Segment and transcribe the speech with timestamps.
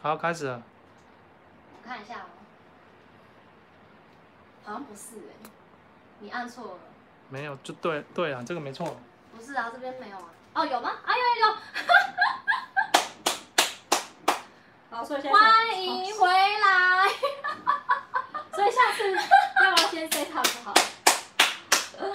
[0.00, 0.62] 好，开始了。
[1.72, 2.26] 我看一下哦，
[4.64, 5.50] 好像不是哎，
[6.20, 6.78] 你按错了。
[7.28, 8.96] 没有，就对对啊，这个没错。
[9.36, 10.24] 不是啊，这边没有啊。
[10.54, 10.92] 哦，有吗？
[11.04, 11.56] 哎有有有。
[14.96, 17.08] 好，所以现在欢迎回来。
[18.54, 19.12] 所以下次
[19.64, 20.72] 要不要先 say 他不好？
[21.98, 22.08] 我真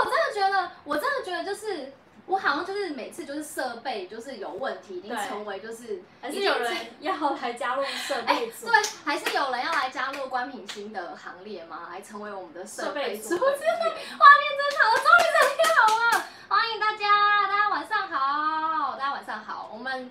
[0.00, 1.92] 我真的觉得，我真的觉得就是。
[2.26, 11.88] 我好像就是每次就是设备就是有问题，已经成为就是还是有人要来加入设备组，欸，对，还是有人要来加入关品新的行列吗？
[11.92, 13.28] 来成为我们的设备组？
[13.28, 20.10] 真的，画面真好，终于整理好了，欢迎大家，大家晚上好，大家晚上好，我们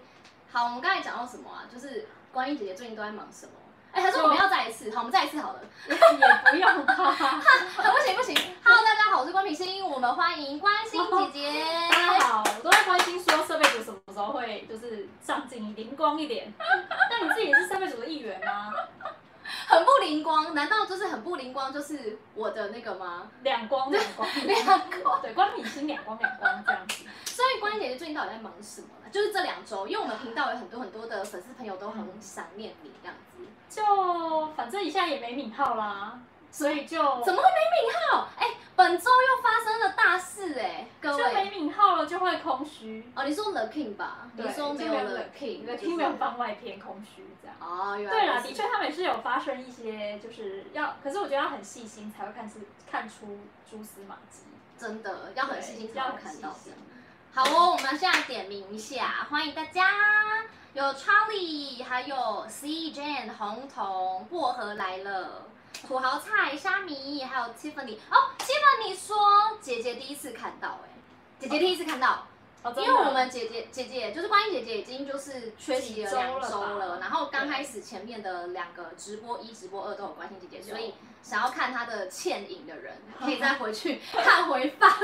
[0.52, 1.66] 好，我们刚才讲到什么啊？
[1.74, 3.54] 就是观音姐姐最近都在忙什么？
[3.94, 6.96] 哎，他说我们要再一次，好，我们再一次好了， 也不用吧，
[7.76, 8.36] 不 行不行。
[8.64, 11.00] Hello，大家好，我是关品欣，我们欢迎关心
[11.32, 11.64] 姐姐。
[11.94, 16.52] 大家好，我都在关心说设备组什么时候会就是上进一点，灵光一点。
[16.60, 18.74] 那你自己也是设备组的一员吗？
[19.68, 21.74] 很不灵光，难道就是很不灵光？
[21.74, 23.30] 就是我的那个吗？
[23.44, 24.66] 两光两光两
[25.04, 27.06] 光，对，光明星两光两光这样子。
[27.26, 29.10] 所以关姐姐最近到底在忙什么呢？
[29.12, 33.44] 就是这两周，因为我们频道有很多很多的粉丝朋友都很想念你这样子。
[33.70, 36.20] 就反正一下也没名号啦，
[36.54, 38.28] 所以就怎么会没敏浩？
[38.38, 41.24] 哎、欸，本周又发生了大事哎、欸，各位。
[41.24, 43.24] 就没敏浩了就会空虚哦。
[43.24, 44.30] 你说 The King 吧？
[44.36, 47.58] 你说没有 The King，The King 没有番外篇空虚这样。
[47.60, 52.60] 哦，原来对啦，的确他们也是有发生一些，就是要，可是我觉得要很细心才会看出
[52.90, 54.44] 看出蛛丝马迹。
[54.78, 56.58] 真的要很细心才会看到的。
[57.34, 59.90] 好哦，我们现在点名一下，欢迎大家，
[60.74, 65.48] 有 Charlie，还有 C Jane、红彤、薄荷来了，
[65.82, 67.98] 土豪菜、虾米，还有 Tiffany。
[68.10, 70.90] 哦，Tiffany 说姐姐第一次看到，哎，
[71.40, 72.28] 姐姐第一次看到，
[72.64, 84.90] 哦、因为我们姐姐姐姐就是观音姐姐已经就是缺席了两周了，然后刚开始前面的两个直播一、直播二都有关心姐姐，所以想要看她的倩影的人 可以再回去看回放。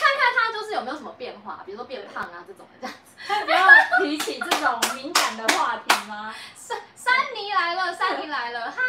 [0.00, 3.66] 看看她就是有没有什么变化，比如说变胖啊这种的这样子，不要
[4.02, 6.34] 提起这种敏感的话题吗？
[6.54, 6.78] 珊
[7.28, 8.82] 珊妮来了，珊妮来了，嗨，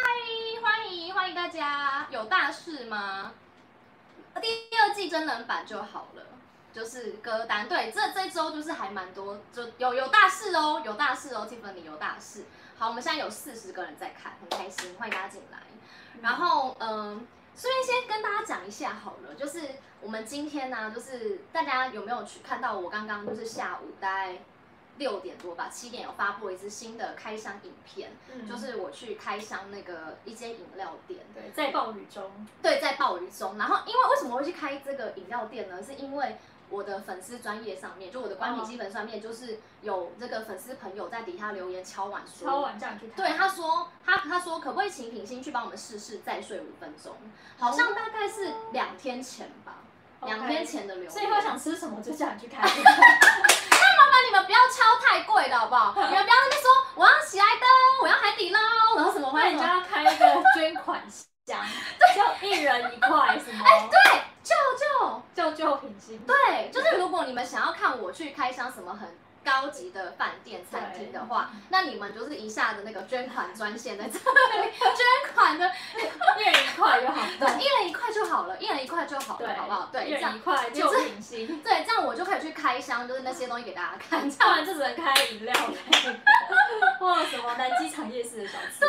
[0.62, 3.32] 欢迎欢迎大家，有大事吗？
[4.40, 6.22] 第二季真人版就好了，
[6.72, 12.46] 就是歌单，对，这这周就是还蛮多，就有有大事哦，有大事哦，Tiffany 有大事。
[12.78, 15.58] 好，我们现在有四十个人在看，很开心，欢迎大家进来。
[16.22, 17.26] 然后嗯。
[17.52, 19.60] 顺便先跟大家讲一下好了，就是
[20.00, 24.38] 我们今天呢、啊，就是大家有没有去看到我刚刚就是下午大概
[25.00, 32.30] 六点多吧，七点有发布一支新的开箱影片，嗯、就是我去开箱那个一间饮料店，对，在暴雨中，
[32.62, 33.58] 对，在暴雨中。
[33.58, 35.82] 然后因为为什么会去开这个饮料店呢？
[35.82, 36.36] 是因为。
[36.70, 43.16] 我的粉丝专业上面，就我的官品心上面，就是有这个粉丝朋友在底下留言敲碗说，敲碗这样去看。
[43.16, 47.16] 对，他说他他说可不可以请品心去帮我们试试再睡五分钟？
[47.58, 49.78] 好像大概是两天前吧，
[50.24, 50.46] 两、okay.
[50.46, 51.10] 天前的留言。
[51.10, 52.62] 所以他想吃什么就叫你去开。
[54.20, 55.94] 那你们不要敲太贵的好不好？
[55.96, 57.66] 你们不要在那边说我要喜来登，
[58.02, 58.60] 我要海底捞，
[58.96, 61.02] 然后什么，或者你就要开一个捐款
[61.46, 61.58] 箱，
[62.14, 63.64] 就一人一块什么？
[63.64, 64.20] 哎、欸，对。
[64.42, 66.18] 救救救救品心！
[66.26, 79.88] 对，就是如果你们想要看我去开箱什么很高级的饭店餐厅的话，那你们就是一下子那个捐款专线在这里， 捐款的， 一人一块就好，对，一人一块就好了，一人一块就好了，好不好？
[79.92, 85.76] 对，一人一块就明星， 对，这样我就可以去开箱，就是那些东西给大家看，不然就只能开饮料类，
[86.98, 88.84] 或什么南机场夜市的小吃，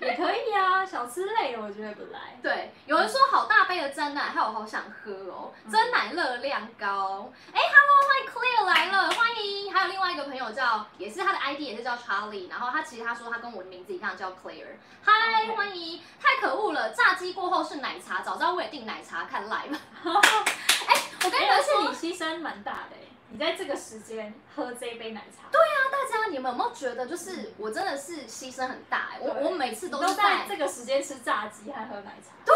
[0.00, 2.38] 也可以啊，小吃类的我觉得不来。
[2.42, 7.30] 对，有人说好大杯的真奶，还有好想喝哦，真奶热量高。
[7.52, 9.65] 哎，Hello，My Clear 来了，欢迎。
[9.70, 14.76] 还有另外一个朋友叫，也是他的 ID 也是叫 Charlie，然后他其实他说他跟我的名字一样叫 Claire。
[15.04, 16.00] 嗨，欢迎！
[16.20, 19.76] 太可恶了，炸鸡过后是奶茶，早知道我也订奶茶看 live。
[20.86, 22.96] 哎、欸，我跟你们说，你牺牲蛮大的
[23.28, 25.48] 你在这个时间喝这一杯奶茶。
[25.50, 32.32] 对啊，大家你们有没有觉得，就是我真的是牺牲很大哎，我我每次都是在，在这个时间吃炸鸡还喝奶茶。
[32.44, 32.54] 对，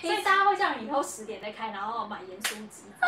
[0.00, 2.84] 所以大家会像以后十点再开，然后买盐酥鸡。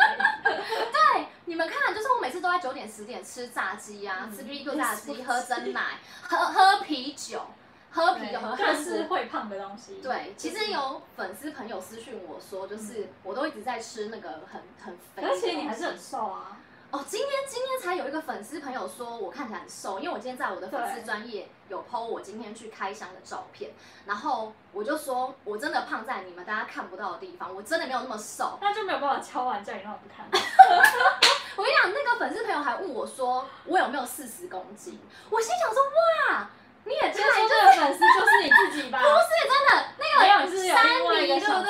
[0.43, 7.41] 对，你们看，就是我每次都在九点十点吃炸鸡啊，嗯、吃 B B 炸鸡，喝真奶，喝喝啤酒，
[7.89, 9.99] 喝啤酒，喝喝是会胖的东西。
[10.01, 16.59] 对，其实有粉丝朋友私讯我说，就是我都一直在吃那个很很肥，而且你还是很瘦啊。
[16.97, 23.69] 哦，今天今天才有一个粉丝朋友说我看起来很瘦，因为我今天在我的粉丝专业有 po 我今天去开箱的照片，
[24.07, 30.25] 然后我就说我真的胖在你们大家看不到的地方，我真的没有那么瘦，那就没有办法敲完叫你让我不看。
[31.55, 34.99] 我跟你讲，那个粉丝朋友还问我说，我有没有四十公斤？
[35.29, 36.49] 我心想说，哇，
[36.83, 38.97] 你也太说这个粉丝就是你自己吧？
[39.05, 39.13] 不是
[39.47, 41.69] 真的，那个山泥对不对？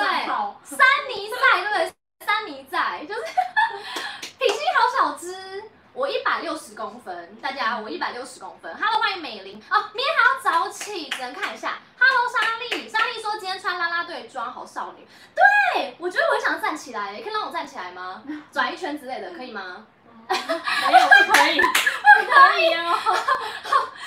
[0.64, 1.92] 山泥在对不对？
[2.24, 3.20] 山泥在就是
[4.78, 5.34] 好小只。
[5.92, 8.72] 我一百六十公分，大家，我一百六十公分。
[8.76, 11.78] Hello，欢迎美玲哦，明天还要早起，只能看一下。
[11.98, 15.04] Hello，莎莉，莎莉说今天穿啦啦队装，好少女。
[15.34, 18.22] 对，我觉得我很想站起来，可以让我站起来吗？
[18.52, 19.84] 转一圈之类的，可以吗？
[20.28, 22.96] 没有，不可以，不可以哦。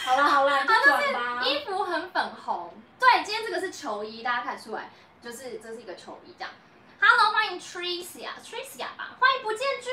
[0.05, 1.43] 好了好了，就转吧。
[1.43, 4.89] 衣服很粉红，对，今天这个是球衣，大家看出来，
[5.21, 6.53] 就是这是一个球衣这样。
[7.03, 9.91] Hello，欢迎 Tricia，Tricia 吧，欢迎不见君，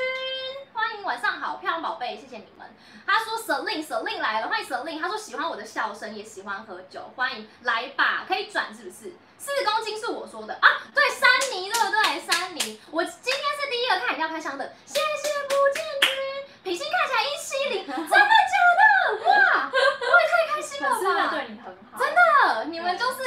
[0.71, 2.67] 欢迎晚上好，漂亮宝贝，谢谢你们。
[3.03, 9.15] 他说 Celine，Celine 来了，欢迎 Celine，他说喜欢我的笑声，也喜欢喝酒，欢迎来吧，可以转是不是？
[9.39, 12.21] 四公斤是我说的啊，对，珊妮对不对？
[12.21, 16.11] 珊妮，我今天是第一个看饮料开箱的，谢谢不见君，
[16.63, 19.25] 品心看起来一七零，真的假的？
[19.25, 19.71] 哇，
[20.81, 21.29] 我也太开心了吧！
[21.29, 23.17] 真的对你很好，真的，你们就是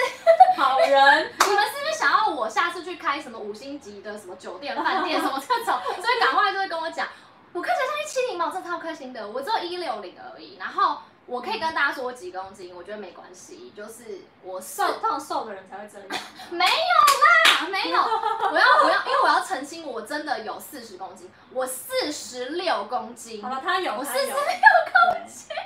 [0.56, 0.88] 好人，
[1.46, 5.78] 你们是不是想要我下次去开什么五星级的什么酒店、饭店什么这种？
[6.00, 7.06] 所以赶快就会跟我讲，
[7.52, 8.46] 我看起来像一七零吗？
[8.46, 10.56] 我真的超开心的，我只有一六零而已。
[10.58, 16.08] 然后我可以跟大家说我几公斤，我觉得没关系，就是我瘦，这样瘦的人才会这样。
[16.50, 23.40] 没有啦，没有，我要我要，因为我要澄清，我真的有四十公斤，我四十六公斤。
[23.42, 25.56] 好了，他有，我四十六公斤，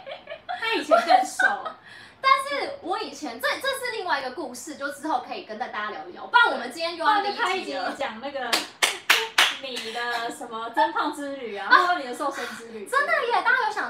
[0.60, 1.44] 他以前更瘦。
[2.20, 6.26] 但是我以前这这是另外一个故事，就之后可以跟大家聊一聊。
[6.26, 7.60] 不然我们今天就要开
[7.96, 8.50] 讲那个
[9.62, 12.86] 你的什么增胖之旅啊，还有你的瘦身之旅。
[12.86, 13.42] 真的耶，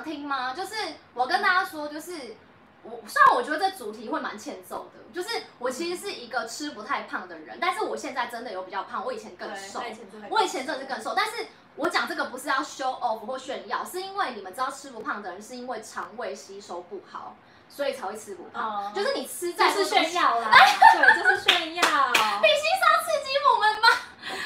[0.06, 0.54] 听吗？
[0.54, 0.74] 就是
[1.12, 2.12] 我跟大家说，就是
[2.82, 9.80] 我虽然我觉得这主题会蛮欠揍的，就是我其实是一个吃不太胖的人，但是我现在真的有比较胖，我以前更瘦，
[10.30, 11.12] 我以前真的是更瘦。
[11.14, 17.36] 但是我讲这个不是要 show off 或炫耀，是因为你们知道吃不胖的人是因为肠胃吸收不好。
[17.68, 20.52] 所以才会吃不胖，就是你吃在是炫耀啦，
[20.94, 21.82] 对，就是炫耀。
[21.82, 23.88] 比心沙刺激我们吗？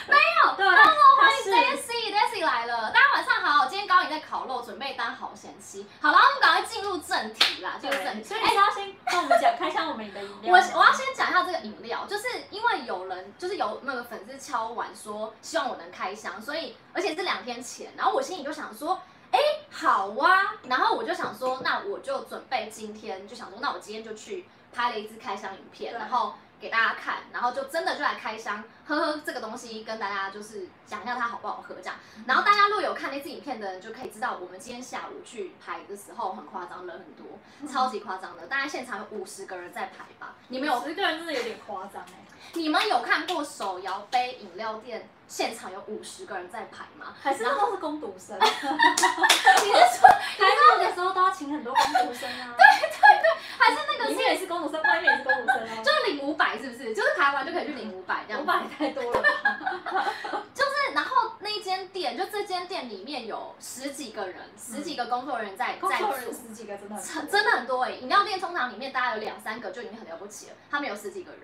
[0.08, 0.56] 没有。
[0.56, 3.66] 对，然后欢迎 Daisy，Daisy 来了，大家晚上好。
[3.66, 5.86] 今天高颖在烤肉，准备当好贤妻。
[6.00, 8.22] 好了，我们赶快进入正题啦，进入正题。
[8.22, 10.52] 所以你要先跟我们讲开箱我们的饮料。
[10.52, 19.00] 我我要先讲一下这个饮料，就是因为有人就是有那个粉丝敲碗说希望我能开箱，所以而且是两天前，然后我心里就想说。
[19.32, 19.38] 哎，
[19.70, 24.44] 好啊，然后我就想说，那我就准备今天就想说，那我今天就去
[24.74, 31.94] 拍了一支开箱影片，然后给大家看，然后就真的就来开箱，喝喝这个东西，跟大家就是讲一下它好不好喝这样。
[32.26, 40.34] 然后大家如果有看那支影片的人，就可以知道我们今天下午去排的时候很夸张，人很多，超级夸张的，大概现场有五十个人在排吧。
[40.48, 42.26] 你们有十个人真的有点夸张哎。
[42.54, 45.08] 你们有看过手摇杯饮料店？
[45.30, 47.14] 现场有五十个人在排吗？
[47.22, 48.36] 还是都是工读生？
[48.42, 50.44] 你是说开
[50.76, 52.52] 幕的时候都要请很多工读生啊？
[52.58, 55.82] 对对对，还是那个里面也是工读生，外面也是工读生哦。
[55.84, 56.92] 就是领五百是不是？
[56.92, 58.42] 就是排完就可以去领五百这样。
[58.42, 60.12] 五百太多了吧？
[60.52, 65.78] 就是，然后那一间店，就这间店里面有十几个人，十几个工作人员在在。
[65.78, 67.92] 工作人员十几个真的很真的很多哎！
[67.92, 71.42] 饮料店通常里面大概有两三个就已经很了不起了，他们有十几个人。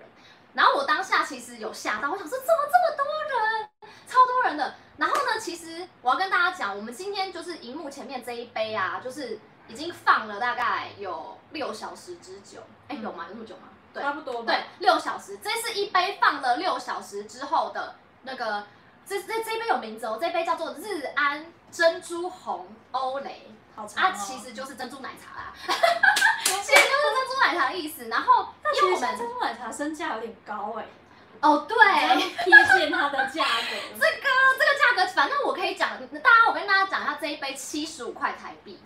[0.57, 3.69] 然后我当下其实有吓到，我想说怎么这么多人？
[4.07, 13.25] 超多人的，然后呢，其实我要跟大家讲，我们今天就是荧幕前面这一杯啊，就是已经放了大概有六小时之久，哎，有吗？
[13.27, 13.69] 有那么久吗？
[13.93, 14.41] 对，差不多。
[14.45, 18.65] 对，六小时，这是一杯放了六小时之后的那个，
[19.05, 28.07] 这这这杯有名字哦，这杯叫做日安珍珠红欧蕾，好长哦，啊，其实就是珍珠奶茶啦，其实就是珍珠奶茶的意思。
[28.07, 30.85] 然后，因为我们珍珠奶茶身价有点高哎。
[31.41, 31.77] 哦，对，
[32.17, 33.75] 贴现它的价格。
[33.93, 35.91] 这个这个价格，反正我可以讲，
[36.23, 38.81] 大家我跟大家讲一下这一杯七十五块台币。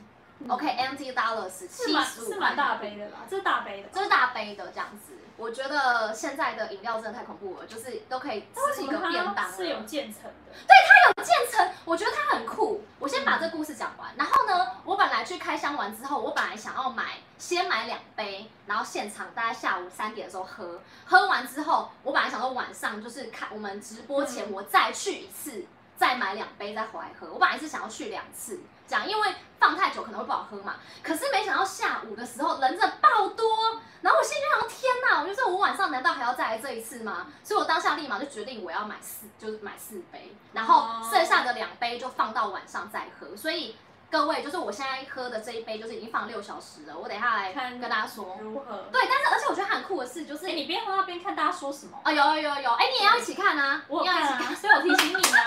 [0.48, 2.06] OK，NT dollars 七十五块。
[2.06, 3.20] 是蛮大杯的吧？
[3.30, 3.90] 这是大杯的。
[3.94, 5.14] 这是大杯的这样子。
[5.38, 8.46] 我觉得现在的饮料真的太恐怖了，就是都可以
[8.76, 9.52] 吃一个便当。
[9.52, 10.54] 是有渐层的。
[10.68, 12.84] 对，它有渐层，我觉得它很酷。
[13.00, 25.66] 我先把这个故事讲完，然后呢，我本来去开箱完之后，我本来想要买，先买两杯，然后现场大概下午三点的时候喝，喝完之后，我本来想说晚上就是看我们直播前我再去一次，
[25.98, 27.28] 再买两杯再回来喝。
[27.34, 28.60] 我本来是想要去两次，
[28.92, 30.76] 这样因为放太久可能会不好喝嘛。
[31.02, 33.80] 可是没想到下午的时候人真的爆多。
[34.02, 35.22] 然后我心里就想，天哪！
[35.22, 37.28] 我就说，我晚上难道还要再来这一次吗？
[37.44, 43.38] 所以我当下立马就决定我要买四，就是买四杯，然后剩下的两杯就放到晚上再喝。
[43.38, 43.76] 所以
[44.10, 46.98] 各位，就是我现在喝的这一杯，就是已经放六小时了。
[46.98, 48.90] 我等一下来跟大家说如何。
[48.92, 52.12] 对，但是而且我觉得很酷的是，就是你边喝边看大家说什么啊？
[52.12, 53.84] 有有有有，哎，你也要一起看啊！
[53.88, 55.46] 我要一起看，所以我提醒你啊。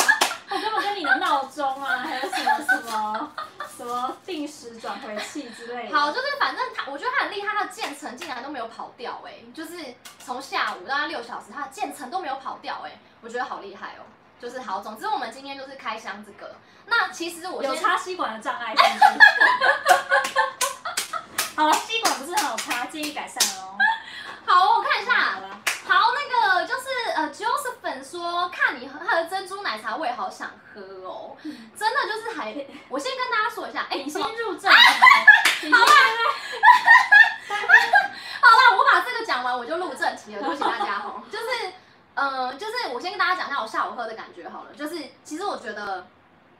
[0.50, 3.32] 我根本跟你的闹钟啊，还有什么什么
[3.76, 5.98] 什么定时转回器之类的。
[5.98, 14.04] 好，就是反正他，我觉得他很厉害，他的渐层竟然都没有跑掉哎、欸，就是从下午到六小时，他的渐层都没有跑掉哎、欸，我觉得好厉害哦。
[14.40, 16.54] 就是好，总之我们今天就是开箱这个。
[16.86, 18.74] 那其实我有插吸管的障碍。
[21.56, 23.78] 好了，吸管不是很好插，建议改善哦。
[24.44, 25.12] 好，我看一下。
[25.14, 25.40] 好，
[25.87, 31.37] 好，那个就是呃，Josephine 说，看你喝他的珍珠奶茶，我也好想喝哦。
[31.76, 32.55] 真的就是还，
[32.88, 34.71] 我先跟大家说一下，哎、欸，你先入正。
[34.71, 35.76] 好了，
[38.41, 41.23] 好了， 我把这个讲完，我就入正题了，恭喜大家哈。
[41.31, 41.45] 就是，
[42.14, 44.73] 呃，就是我先跟大家讲一下我下午喝的感觉好了。
[44.75, 46.07] 就是，其实我觉得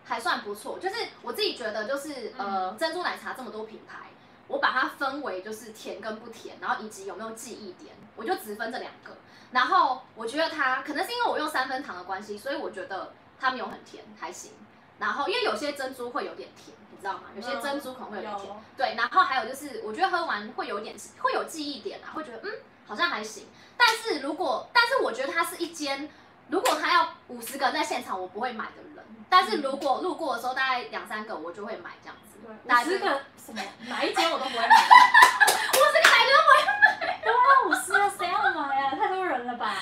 [0.05, 0.79] 还算不错。
[0.79, 4.11] 就是我自己觉得，就是呃，珍珠奶茶这么多品牌。
[4.47, 9.17] 我把它分为就是甜跟不甜，然后以及有没有记忆点，我就只分这两个。
[9.53, 14.53] 然后我觉得它可能是因为我用三分糖的关系，所以我觉得它没有很甜，还行。
[14.99, 17.25] 然后因为有些珍珠会有点甜，你知道吗？
[17.37, 18.53] 有些珍珠可能会有点甜。
[18.77, 22.53] 对，然后还有就是我觉得喝完会有点会有记忆点啊，会觉得嗯
[22.87, 23.47] 好像还行。
[23.77, 26.09] 但是如果但是我觉得它是一间，
[26.49, 32.39] 如果他要五十个在现场我不会买的人，但是如果路过的时候大概两三个我就会买这样子。
[32.45, 33.63] 五十个什么？
[33.89, 34.69] 哪一间我都不会买。
[34.69, 37.21] 五十个哪一间都不会买？
[37.25, 38.91] 对啊，五十个谁要买啊？
[38.95, 39.75] 太多人了吧？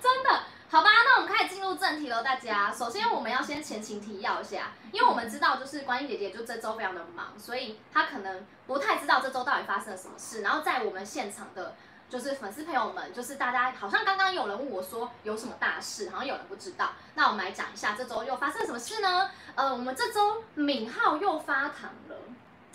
[0.00, 0.30] 真的？
[0.70, 2.72] 好吧，那我们开始进入正题了，大家。
[2.72, 10.42] 首先我们要先前情提要一下，因为我们知道就是观音姐姐就这周非常的忙，所以她可能不太知道这周到底发生了什么事。
[10.42, 11.74] 然后在我们现场的。
[12.10, 16.90] 就是粉丝朋友们，就是大家好像刚刚有人问我说有什么大事，好像有人不知道。
[17.14, 19.30] 那我们来讲一下这周又发生了什么事呢？
[19.54, 22.16] 呃，我们这周敏浩又发糖了，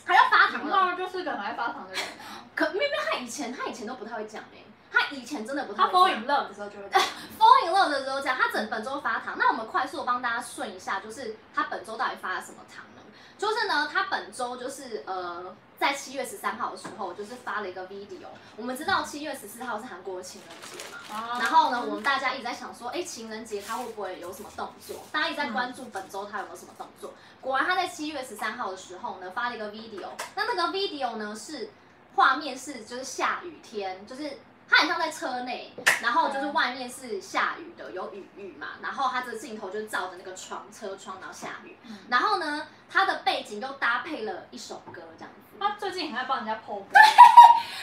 [0.05, 0.63] 还要发糖了。
[0.65, 2.45] 敏浩就是个很爱发糖的人啊。
[2.55, 5.91] 可明明他以前他以前都不太会讲哎，他以前真的不太会讲。
[5.91, 7.01] 他 fall in love 的时候就会讲。
[7.37, 9.35] fall in love 的时候讲，他整本周发糖。
[9.37, 13.01] 那我们快速帮大家顺一下，就是他本周到底发了什么糖呢？
[13.37, 15.55] 就是呢，他本周就是呃。
[15.77, 18.27] 在七月十三号的时候，就是发了一个 video。
[18.55, 25.03] 我们知道七月十四号是韩国情人节嘛，啊、然后呢，我们大家一直在想说，哎，情人节他会不会有什么动作？
[25.11, 27.13] 大家一直在关注本周他有没有什么动作。
[27.41, 30.07] 果然他在七月十三号的时候呢，发了一个 video。
[30.35, 31.69] 那那个 video 呢是
[32.15, 34.37] 画面是就是下雨天，就是
[34.69, 41.75] 他很像在车内，然后就是外面是下雨的，有雨雨嘛，然后他这个镜头就是照着那个窗车窗，然后下雨，
[42.09, 45.31] 然后呢，他的背景又搭配了一首歌这样。
[45.59, 46.89] 他最近很爱帮人家 po 歌，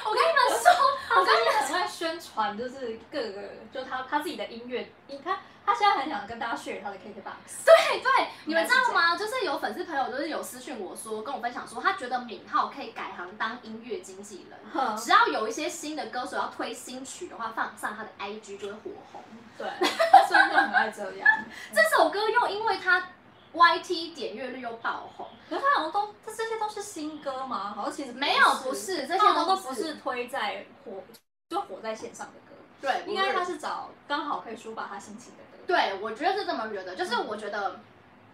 [0.04, 4.92] 我跟你们说，我跟你们很爱宣传，就是各个，就他他自己的音乐，
[5.24, 7.64] 他他现在很想跟大家 share 他的 KKBOX。
[7.64, 9.16] 对对，你们知道吗？
[9.16, 19.22] 就是有粉丝朋友就是有私讯我说，跟我分享说，他觉得敏浩可以改行当音乐经纪人，只要有一些新的歌手要推新曲的话，放上他的 IG 就会火红。
[19.56, 19.68] 对，
[20.10, 21.28] 他真的很爱这样。
[21.74, 23.02] 这首歌又因为他。
[23.54, 27.72] YT 点阅率又爆红，可是他好像都这这些都是新歌吗？
[27.74, 31.02] 好像其实没有，不是这些都都不是推在火
[31.50, 32.56] 就火在线上的歌。
[32.80, 35.64] 对，应该他是找刚好可以抒发他心情的歌。
[35.66, 37.80] 对，我觉得是这么觉得，就是我觉得，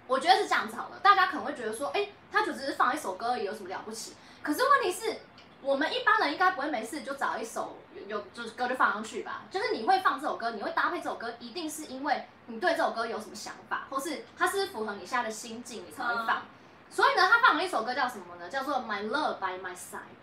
[0.06, 0.98] 我觉得是这样子好了。
[1.02, 4.14] 大家可能会觉得说，哎，他就只是放一首歌而已，有什么了不起？
[4.42, 5.18] 可是问题是。
[5.60, 9.42] 我们一般人应该不会没事就找一首有就是歌就放上去吧。
[9.50, 16.42] 就是你会放这首歌，你会搭配这首歌，一定是因为你对这首歌有什么想法，或是它是符合你现在的心境，你才会放。
[16.90, 18.48] 所以呢，他放了一首歌叫什么呢？
[18.48, 20.16] 叫做《My Love by My Side》。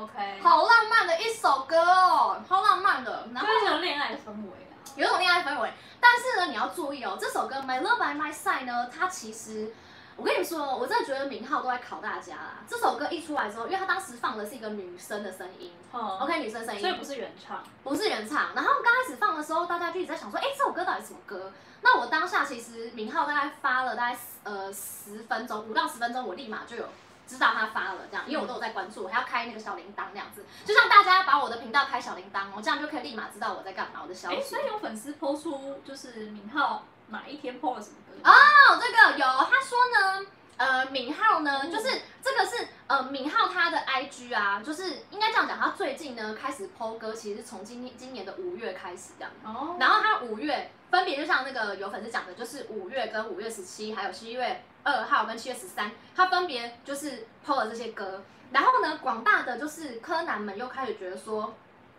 [0.00, 0.40] OK。
[0.40, 3.28] 好浪漫的一首歌哦，超浪漫的。
[3.34, 5.72] 然后有种恋爱的氛围啊，有种恋爱氛围。
[6.00, 9.74] 但是呢，你要注意哦，这首歌《My Love by My Side》呢，它其实。
[10.22, 12.62] 我跟你说，我真的觉得明浩都在考大家啦。
[12.68, 18.54] 这首歌一出来之后，因为他当时放的是一个女生的声音，哦，OK，女生声音，所以不是原唱，不是原唱。
[18.54, 21.50] 然后刚开始放的时候，大家就一直在想说，哎，这首歌到底是什么歌？
[21.80, 26.84] 那我当下其实明浩大概发了大概呃十分钟，五到十分钟，我立马就有
[27.26, 34.40] 知道他发了这样，因为我都有在关注，我还要开那个小铃铛那样子，就像大家把我的频道开小铃铛哦，这样就可以立马知道我在干嘛，我的消息。
[34.40, 38.28] 所以有粉丝 po 出就是明浩哪一天 po 了什么歌？
[38.28, 40.26] 哦，这个有，他说呢。
[40.58, 49.32] 呃，敏浩呢，就是这个是呃，敏浩他的 IG 啊，就是应该这样讲，他最近呢开始 PO 歌，其实是从今年今年的五月开始这样。
[49.42, 49.76] 哦。
[49.80, 58.22] 然后他五月分别就像那个有粉丝讲的，就是五月跟五月十七，还有七月二号跟七月十三，他分别就是 PO 了这些歌。
[58.52, 61.54] 然后呢，广大的就是柯南们又开始觉得说，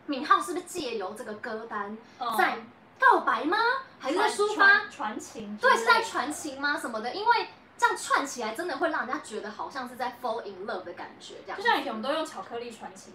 [0.06, 1.98] 敏浩是不是借由这个歌单
[2.38, 2.60] 在
[3.00, 3.58] 告白吗？
[4.00, 5.58] 还是在抒发传情？
[5.58, 6.80] 对，是在传情吗？
[6.80, 7.14] 什么的？
[7.14, 7.48] 因为。
[7.76, 11.58] 这样串起来真的会让人家觉得好像是在 fall in love 的感觉，这样。
[11.58, 13.12] 就像以前我们都用巧克力传情，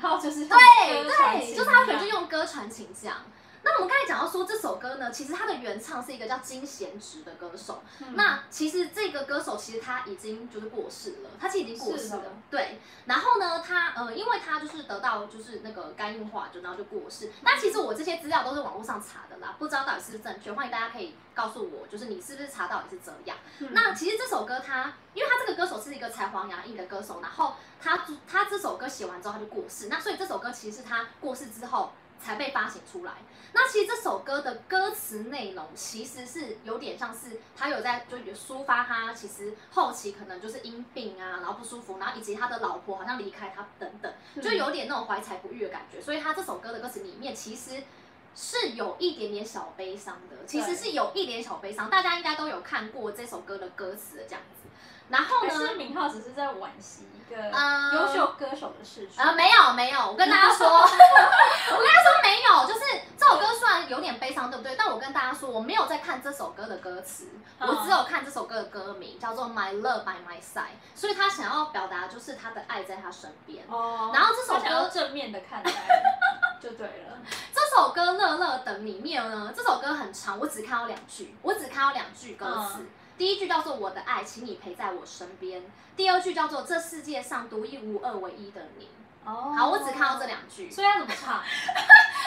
[0.00, 0.56] 然后就是对
[1.04, 3.16] 对，就是他可能就用歌传情这样。
[3.62, 7.82] 那我们刚才讲到说这首歌呢，其实它的原唱是一个叫金贤植的歌手。
[8.00, 12.18] 嗯、那其实这个歌手其实他已经就是过世了，他其实已经过世了。
[12.18, 12.80] 的对。
[13.06, 17.32] 然后呢，他呃，因为他就是得到就是那个肝硬化，就然后就过世。
[17.42, 23.36] 那、嗯、其实我这些资料都是网络上查的啦，不知道到底是不是正确，欢迎大家可以告诉我，就是你是不是查到底是这样。
[23.58, 33.12] 嗯、那其实这首歌它，因为他这个歌手是一个才华洋溢的歌手，然后他他这首歌写完之后他就过世，那所以这首歌其实是他过世之后才被发行出来。
[33.52, 44.12] 那其实这首歌的歌词内容其实是有点像是他有在就抒发他其实后期可能就是因病啊，然后不舒服，然后以及他的老婆好像离开他等等，
[44.42, 46.00] 就有点那种怀才不遇的感觉。
[46.00, 47.82] 所以他这首歌的歌词里面其实
[48.34, 51.90] 是有一点点小悲伤的，其实是有一点小悲伤。
[51.90, 54.68] 大家应该都有看过这首歌的歌词的这样子。
[55.08, 57.42] 然后呢，是明浩只是在惋惜一个
[57.94, 59.24] 优秀歌手的事情。
[59.24, 62.80] 啊、没有没有，我跟大家说， 我跟大家说没有，就是
[63.16, 64.76] 这首歌虽然有点悲伤，对不对？
[64.76, 70.60] 但我跟大家说，我没有在看这首歌的歌词，嗯、我只有看这首歌的歌名，叫做《My Love by My Side》，
[70.94, 73.64] 所以他想要表达就是他的爱在他身边。
[73.70, 74.10] 哦。
[74.12, 75.72] 然后这首歌正面的看待
[76.60, 77.18] 就对了。
[77.68, 82.78] 这首歌《乐乐等》里面呢，这首歌很长，我只看到两句，我只看到两句歌词。
[82.78, 85.60] 嗯第一句叫做我的爱，请你陪在我身边。
[85.96, 88.88] 第二句叫做这世界上独一无二唯一的你。
[89.24, 90.70] 哦，好，我只看到这两句。
[90.70, 91.42] 所以要怎么唱？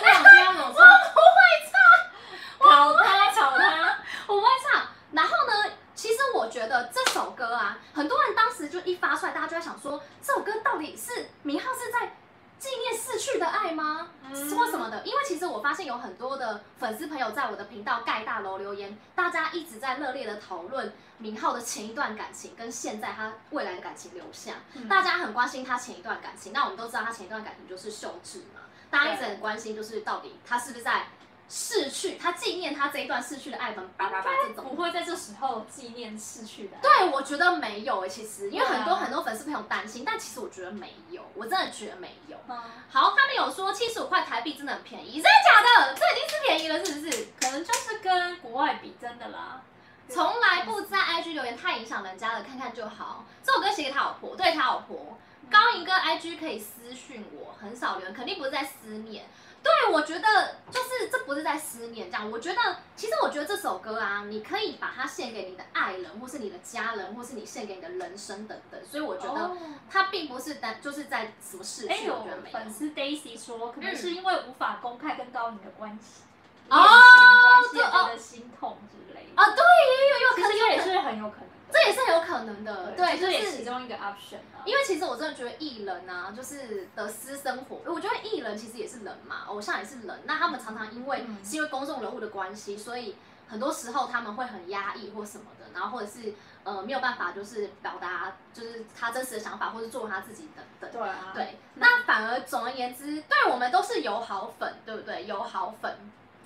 [0.02, 0.86] 这两句要怎么唱？
[0.86, 4.86] 我不会唱，考他，考他，我不会唱。
[5.14, 12.18] 然后呢，其实我觉得这首歌啊，很多人当时就一发出来，大家就在想说，这首歌到底是明浩是在。
[12.62, 14.10] 纪念逝去的爱吗？
[14.36, 15.04] 是或什么的？
[15.04, 24.54] 因为其实我发现有很多的粉丝朋友在我的频道盖大楼留言，大家一直在热烈的讨论明浩的前一段感情跟现在他未来的感情流向。
[24.76, 31.08] 嗯、大家很关心他前一段感情，那我们都知道他前一段感情就是秀智嘛，大家一直很关心，就是到底他是不是在。
[31.54, 36.82] 逝去，他纪念他这一段逝去的爱，叭叭叭这种不会在这时候纪念逝去的爱。
[36.82, 42.38] 对，我觉得没有诶，其实因为很多很多粉丝朋友担心，但其实我觉得没有，我真的觉得没有。
[42.48, 42.58] 嗯、
[42.90, 45.94] 好，他们有说七十五块台币真的很便宜，真的假的？
[45.94, 47.28] 这已经是便宜了，是不是？
[47.42, 49.62] 可能就是跟国外比，真的啦。
[50.08, 53.26] 从来不在 IG 留言，太影响人家了，看看就好。
[53.44, 55.18] 这首歌写给他老婆，对他老婆。
[55.50, 59.26] 高银哥 IG 可以私讯我，很少留言，肯定不是在思念。
[59.64, 62.30] 对，我觉得就是这不是在思念这样。
[62.32, 62.60] 我觉得
[62.96, 68.80] 其实我觉得这首歌啊，你可以把它献给你的爱人，或是你的家人，或是你献给你的人生等等。
[68.90, 69.52] 所以我觉得
[69.90, 72.10] 它并不是单就是在什么事情。
[72.10, 72.28] 我有。
[72.52, 76.24] 粉丝 Daisy 说，可能是因为无法公开跟高宁的关系，
[76.70, 79.42] 哦、嗯，对，觉得心痛之类的。
[79.42, 81.51] 啊，对，也有有可能，也是很有可能。
[81.72, 84.62] 这也是很有可能的，对，就是也是其中一个 option 啊。
[84.66, 90.20] 因为其实我真的觉得艺人啊，就是的私生活，我觉得艺人其实也是人嘛，偶像也是人。
[90.26, 93.16] 那他们常常因为是因为公众人物的关系，所以
[93.48, 100.92] 很多时候他们会很压抑或什么的，然后或者是呃没有办法就是表达就是他真实的想法，或者做他自己等等。
[100.92, 101.32] 对啊。
[101.34, 105.26] 对，那反而总而言之，对我们都是有好粉，对不对？
[105.26, 105.98] 有好粉。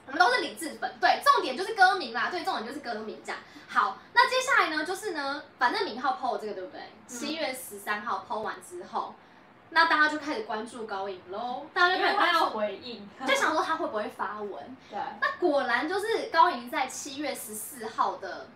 [0.08, 3.42] 我们都是理智粉，对，重点就是歌名啦，对，重点就是歌名这样。
[3.68, 6.82] 好，那接下来呢，就是呢，反正明浩 PO 这个对不对？
[7.08, 9.16] 七、嗯、月十三号 PO 完之后，
[9.72, 14.78] 那大家就开始关注高颖喽，大家就开始要回应，就想说他会不会发文。
[14.92, 18.48] 对，那果然就是高颖在七月十四号的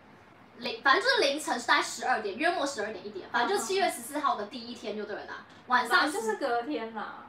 [0.59, 7.25] 凌，反正就是凌晨是在十二点，约莫十二点一点，反正就七月十四号的第一天就对了啦，晚上就是隔天啦，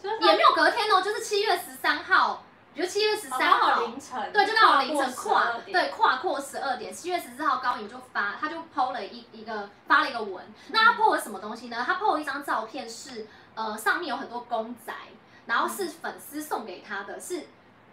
[0.00, 2.44] 就是也没有隔天哦，就是七月十三号。
[2.74, 6.92] 比如七月十三号凌晨，对，就刚好凌晨跨，对，跨过十二点。
[6.92, 10.44] 七月十四号高颖就发，他就 PO 了一一个发了一个文。
[10.70, 11.84] 那他 PO 了什么东西呢？
[11.86, 14.92] 他 PO 了一张照片是，是呃上面有很多公仔，
[15.46, 17.46] 然后是粉丝送给他的，是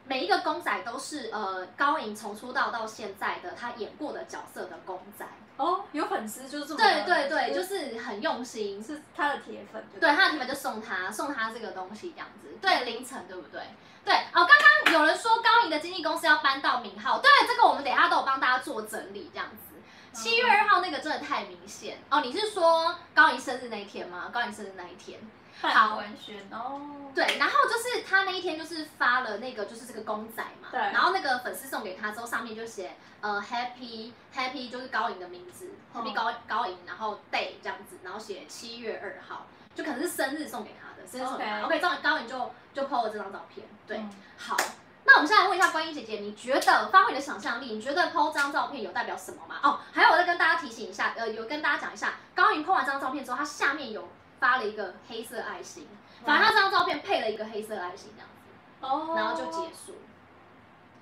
[0.06, 5.24] 每一个公仔都是呃高颖从出道到现在的他演过的角色的公仔。
[5.58, 9.84] 哦，有粉丝就是这么对对对，就是很用心，是他的铁粉。
[10.00, 12.48] 对，他的铁粉就送他送他这个东西这样子。
[12.60, 13.62] 对，凌晨对不对？
[14.04, 19.76] 对哦，刚刚有人说高银的经纪公司要搬到明浩，对，这个我们等一下都有帮大家做整理，这样子。
[20.14, 22.00] 七月二号那个真的太明显。
[22.10, 24.30] 哦，你是说高银生日那一天吗？
[24.34, 25.20] 高银生日那一天，
[25.62, 25.96] 好。
[25.96, 26.82] 官宣哦。
[27.16, 43.68] 对，然后就是他那一天就是发了那个就是这个公仔嘛，对，然后那个粉丝送给他之后，上面就写呃 Happy Happy 就是高银的名字，哦，Happy 高高银，然后 Day 这样子，然后写七月二号，就可能是生日送给他 OK，这样高你就就 PO 了这张照片。
[43.88, 44.58] 对，嗯、好，
[45.04, 49.60] 那我们现在问一下观音姐姐，你觉得发挥你的想象力，你觉得 PO 这张照片有代表什么吗？
[49.64, 54.08] 哦，还有我再跟大家提醒一下，呃，有跟大家讲一下，高银 PO 完这张照片之后，他下面有
[54.40, 55.88] 发了一个黑色爱心，
[56.26, 59.96] 反正他这张照片配了一个黑色爱心这样子，哦，然后就结束。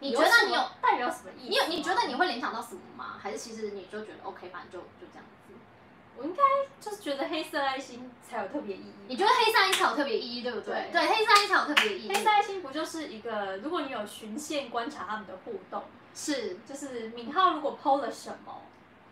[0.02, 1.50] 你觉得你有代表什么意思？
[1.50, 3.18] 你有你觉得你会联想到什么吗？
[3.22, 5.36] 还是其实你就觉得 OK，反正就就这样子。
[6.20, 6.44] 我应该
[6.82, 8.94] 就是觉得黑色爱心才有特别意义。
[9.08, 10.90] 你觉得黑色爱心才有特别意义，对不对？
[10.92, 12.10] 对，黑色爱心才有特别意义。
[12.10, 18.62] 黑色爱心不就是一个，如果你有循线观察他们的互动，是，就是敏浩如果 PO 了什么，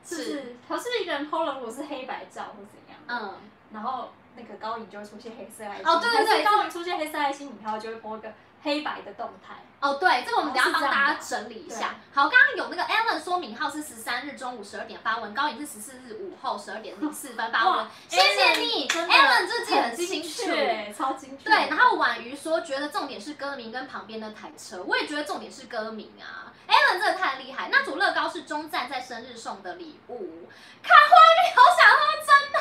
[0.03, 0.55] 是不是？
[0.67, 3.35] 可是一个人 PO 了，如果是黑白照或怎样，嗯，
[3.71, 5.85] 然后那个高颖就会出现黑色爱心。
[5.87, 8.33] 哦，对对对，高颖出现黑色爱心，敏浩就会 PO 一个。
[8.63, 11.95] 黑白的动态哦，对，这个我们等下帮大家整理一下。
[12.11, 17.85] 好，刚刚有那个 Alan 说明浩是十三日中午十二点发文，高颖是十四日午后十二点零四分发文。
[18.09, 20.51] 谢谢你，Alan 这记得很清楚，
[20.97, 21.45] 超精确。
[21.45, 26.51] 对，然后婉瑜说觉得重点是歌名跟旁边那台车，我也觉得重点是歌名啊。
[26.67, 30.49] Alan 真的太厉害，那组乐高是中赞在生日送的礼物。
[30.83, 32.57] 看画面，好想喝真奶。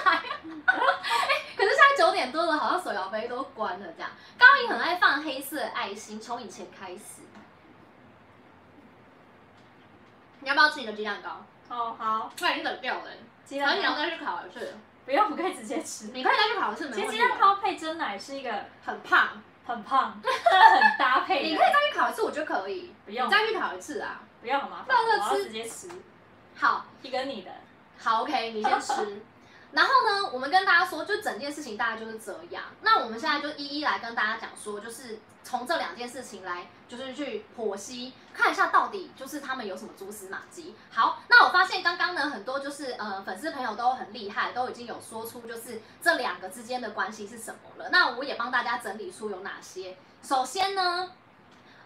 [0.64, 4.10] 哎，可是现在九点多了，好像手摇杯都关了这样。
[4.38, 7.22] 高颖很爱放黑色爱心，从以前开始。
[10.40, 11.44] 你要不要吃你的鸡蛋糕？
[11.68, 12.32] 哦，好。
[12.38, 13.10] 快已经冷掉了，
[13.44, 14.76] 鸡蛋糕你要再去烤一次。
[15.04, 16.06] 不用，我可以直接吃。
[16.06, 17.06] 你可以再去烤一次，没问题。
[17.06, 19.42] 其实鸡蛋糕配真奶是一个很胖。
[19.66, 21.42] 很胖，很搭配。
[21.42, 22.94] 你可以再去烤一次，我觉得可以。
[23.06, 24.20] 不用，你再去烤一次啊！
[24.42, 24.96] 不要，好麻烦。
[24.96, 25.88] 我要直接吃。
[26.56, 27.50] 好，一个你的。
[27.98, 29.22] 好，OK，你先吃。
[29.72, 32.64] 然后呢，我们跟大家说，就整件事情大概就是这样。
[32.82, 40.74] 那我们现在就一一来跟大家讲说，就是从这两件事情来，就是去剖析，看一下到底就是他们有什么蛛丝马迹。
[40.90, 47.90] 好，那我发现刚刚呢，很多就是呃粉丝朋友都很厉害，都已经有说出就是这两个之间的关系是什么了。
[47.90, 49.96] 那我也帮大家整理出有哪些。
[50.22, 51.10] 首先呢，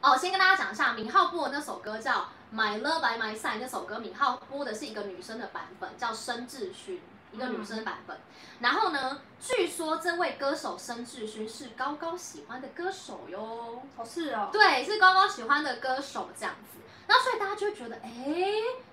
[0.02, 2.12] 哦，先跟大家讲一下，敏浩播的那首歌叫
[2.54, 7.00] 《My Love by My Side》，那首歌敏浩播的是一个女生的版本，叫申智勋。
[7.32, 8.20] 一个女生版本，嗯、
[8.58, 13.80] 然后呢，据说这位歌手申智勋是高高喜欢的歌手哟。
[13.96, 14.48] 哦，是哦。
[14.52, 16.80] 对，是高高喜欢的歌手这样子。
[17.06, 18.10] 那所以大家就会觉得，哎，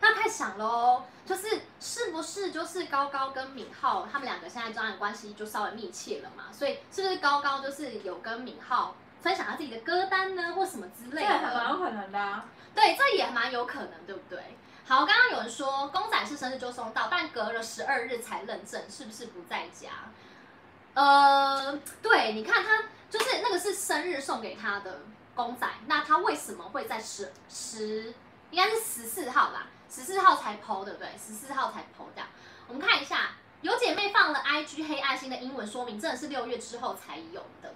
[0.02, 6.44] 那太想喽，就是是不是就是高高跟敏浩他们两个现在这样的关系就稍微密切了嘛？
[6.52, 11.28] 所以是不是高高就是有跟敏浩分享他自己的歌单呢，或什么之类的？
[11.28, 12.46] 这也蛮有可能的啊。
[12.76, 14.40] 对，这也蛮有可能，对不对？
[14.86, 19.90] 好，刚刚有人说公仔是生日就送到，但隔了十二日才认证，是不是不在家？
[20.94, 25.02] 呃，对，你看他就是那个是生日送给他的
[25.36, 28.14] 公仔，那他为什么会在十十
[28.52, 29.68] 应该是十四号吧？
[29.90, 31.10] 十四号才 po 对不对？
[31.18, 32.24] 十四号才 po 掉。
[32.68, 37.74] 我们看一下，有姐妹放了 IG 黑爱心的英文说明，真的是六月之后才有的，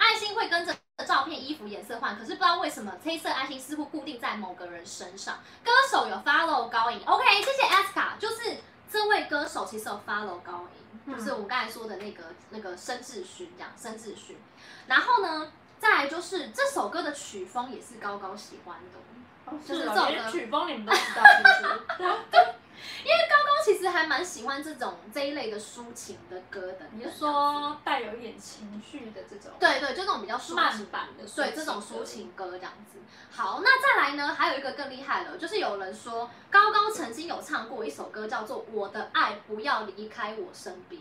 [0.00, 0.74] 爱心会跟着。
[1.08, 5.38] 照片、衣服颜色换，可是不知道为什么黑色爱心似乎固定在某个人身上。
[5.64, 8.58] 歌手有 follow 高音，OK，谢谢 Aska，就是
[8.92, 14.36] 这位歌手其实有 follow 高影，嗯、就是我们刚才说的那个那个申智勋这样，申智勋。
[14.86, 18.98] 然后呢，再来就是这首歌的曲风也是高高喜欢的，
[19.46, 22.54] 哦、就是这首歌曲风你们都知道是不是？
[23.02, 23.10] 对。
[23.10, 29.52] 因为高高其实还蛮喜欢这种这一类的抒情的歌的，你是说带有一点情绪的这种？
[29.58, 32.98] 对对，就这种比较慢版的，对这种抒情歌这样子。
[33.30, 41.00] 好，那再来呢，还有一个更厉害的，就是有人说高高曾经有唱过一首歌，叫做《我的爱不要离开我身边》。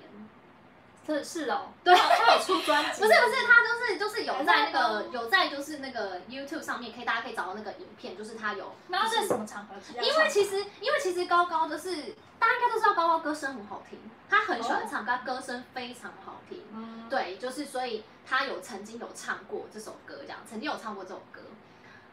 [1.09, 8.73] 是是哦，对，他有出专辑， 不是不是，他就是就是有在那个有在就是那个 YouTube 上面，可以大家可以找到那个影片，就是他有。
[8.87, 9.75] 那是什么场合？
[10.01, 16.63] 因为其实因为其实高高的是大家应该都知道，高高歌声很好听，他很喜欢唱歌，歌声非常好听。
[16.73, 21.41] 嗯，对，就是所以他有曾经有唱过这首歌，这样曾经有唱过这首歌。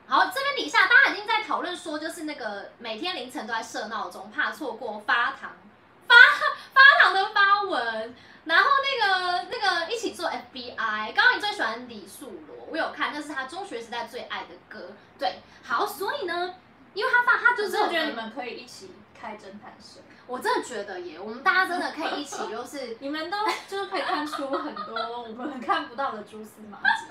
[0.08, 5.50] 好，这边底下大家已经在讨论说，就是那个每天凌晨都在设闹钟，怕错过发糖
[6.08, 6.14] 发
[6.72, 8.14] 发糖的发文。
[8.44, 14.92] 然后那个那个一起做 FBI，刚刚你最喜欢李素罗，我有看，那是他中学时代最爱的歌。
[15.18, 16.54] 对，好，所以呢，
[16.94, 27.04] 因为他发他就是我觉得你们可以一起开侦探社，我真的觉得耶，我们大家真的可以一起，就是 你们都就是可以看出很多我们看不到的蛛丝马迹，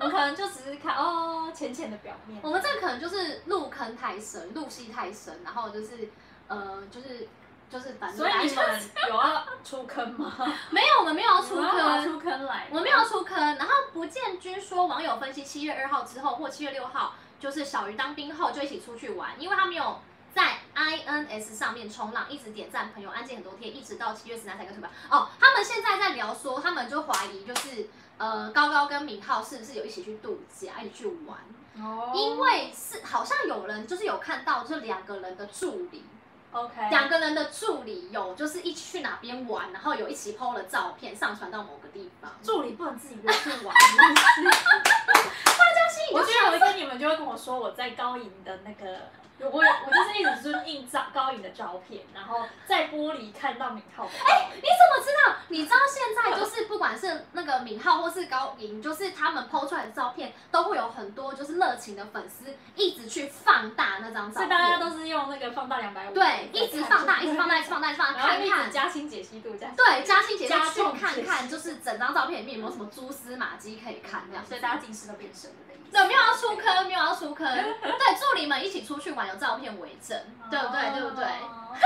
[0.00, 6.08] 我们可能就只是看哦浅浅的表面，我们这个可能就是入坑太深，入戏太深，然后就是
[6.48, 7.28] 呃就是。
[7.70, 10.34] 就是反正，所以你们 有要出坑吗？
[10.70, 12.04] 没有，我们没有要出坑。
[12.04, 13.38] 出坑来，我们没有出坑。
[13.38, 20.00] 然后不见君说，网友分析七月二号之后或七月六号，就是小鱼当兵后就一起出去玩，因为他没有
[20.34, 24.90] 在 INS 上面冲浪，一直点赞朋友，安静很多天，一直到七月十三才跟退班。
[25.08, 31.38] 哦，他们现在在聊说，他们就怀疑就是呃高高跟明浩是不是有一起去度假，一起去玩？
[31.76, 36.04] 哦，因为是好像有人就是有看到这两个人的助理。
[36.52, 42.30] OK，两个人的助理有就是一起去哪边玩，然后有一起 PO 了照片上传到某个地方。
[42.42, 49.10] 助理不能自己约去玩，大家心我觉得有一天你们就会跟我说我在高营的那个。
[49.42, 54.10] 我我就是一直是印照高颖的照片，然后在玻璃看到敏浩的。
[54.10, 55.36] 哎、欸，你怎么知道？
[55.48, 64.42] 你知道现在就是不管是那个敏浩或是高颖，就是他们 PO 出来的照片，都会有很多就是热情的粉丝一直去放大那张照片。
[64.42, 66.14] 所以大家都是用那个放大两百五。
[66.14, 68.70] 对，一直放大，一直放大，一直放大，放大，看看。
[68.70, 74.44] 加清解析度，加对，加清解析度，去看看，就是整张照片里面有没有什么蛛丝马迹可以看，这样。
[74.46, 75.56] 所以大家近视都变深了。
[75.92, 77.46] 对，没有要出坑，没有要出坑。
[77.52, 80.18] 对，助理们一起出去玩，有照片为证，
[80.50, 80.90] 对不对？
[80.92, 81.26] 对不对？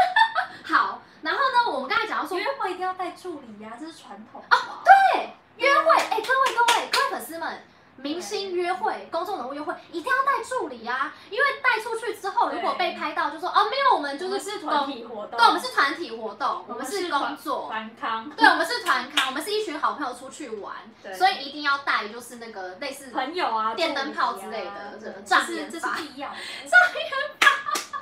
[0.64, 4.42] 好，然后呢，我们刚才讲到说，约会一定要带助理呀，这是传统。
[4.50, 7.62] 哦，对，约会，哎，各位各位各位粉丝们。
[7.96, 20.74] 明星约会、公众人物约会一定要带助理啊，因为带出去之后，如果被拍到，就说哦，没有，我们就是是团体活动，对，我们是团体活动，我们是工作，团康，对，我们是团康，我们是一群好朋友出去玩，
[21.16, 26.36] 所以一定要带，就是那个类似朋友啊、电灯泡之类的，什么 障眼法，这是必要的。
[26.68, 27.93] 障眼法，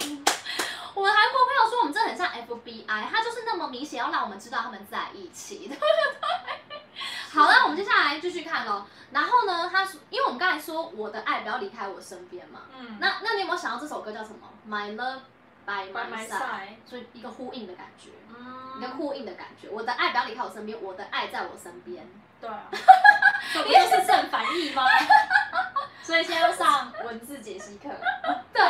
[0.95, 5.77] 我们韩国朋友说我们这很像 FBI，他就是那么明显要让我们知道他们在一起 的。
[7.31, 8.85] 好了，我们接下来继续看喽。
[9.11, 15.21] 然后呢，他说，因为我们刚才说我的爱不要离开我身边嘛，嗯，那那你有没有想到这首歌叫什么？My Love
[15.65, 19.69] by My, by my Side，所以一个呼应的感觉，嗯，一个呼应的感觉。
[19.71, 22.07] 我的爱不要离开我身边，我的爱在我身边。
[22.43, 22.67] 对啊，
[23.55, 24.85] 这不就是正反义吗？
[26.03, 27.89] 所以现在要上文字解析课。
[28.53, 28.61] 对，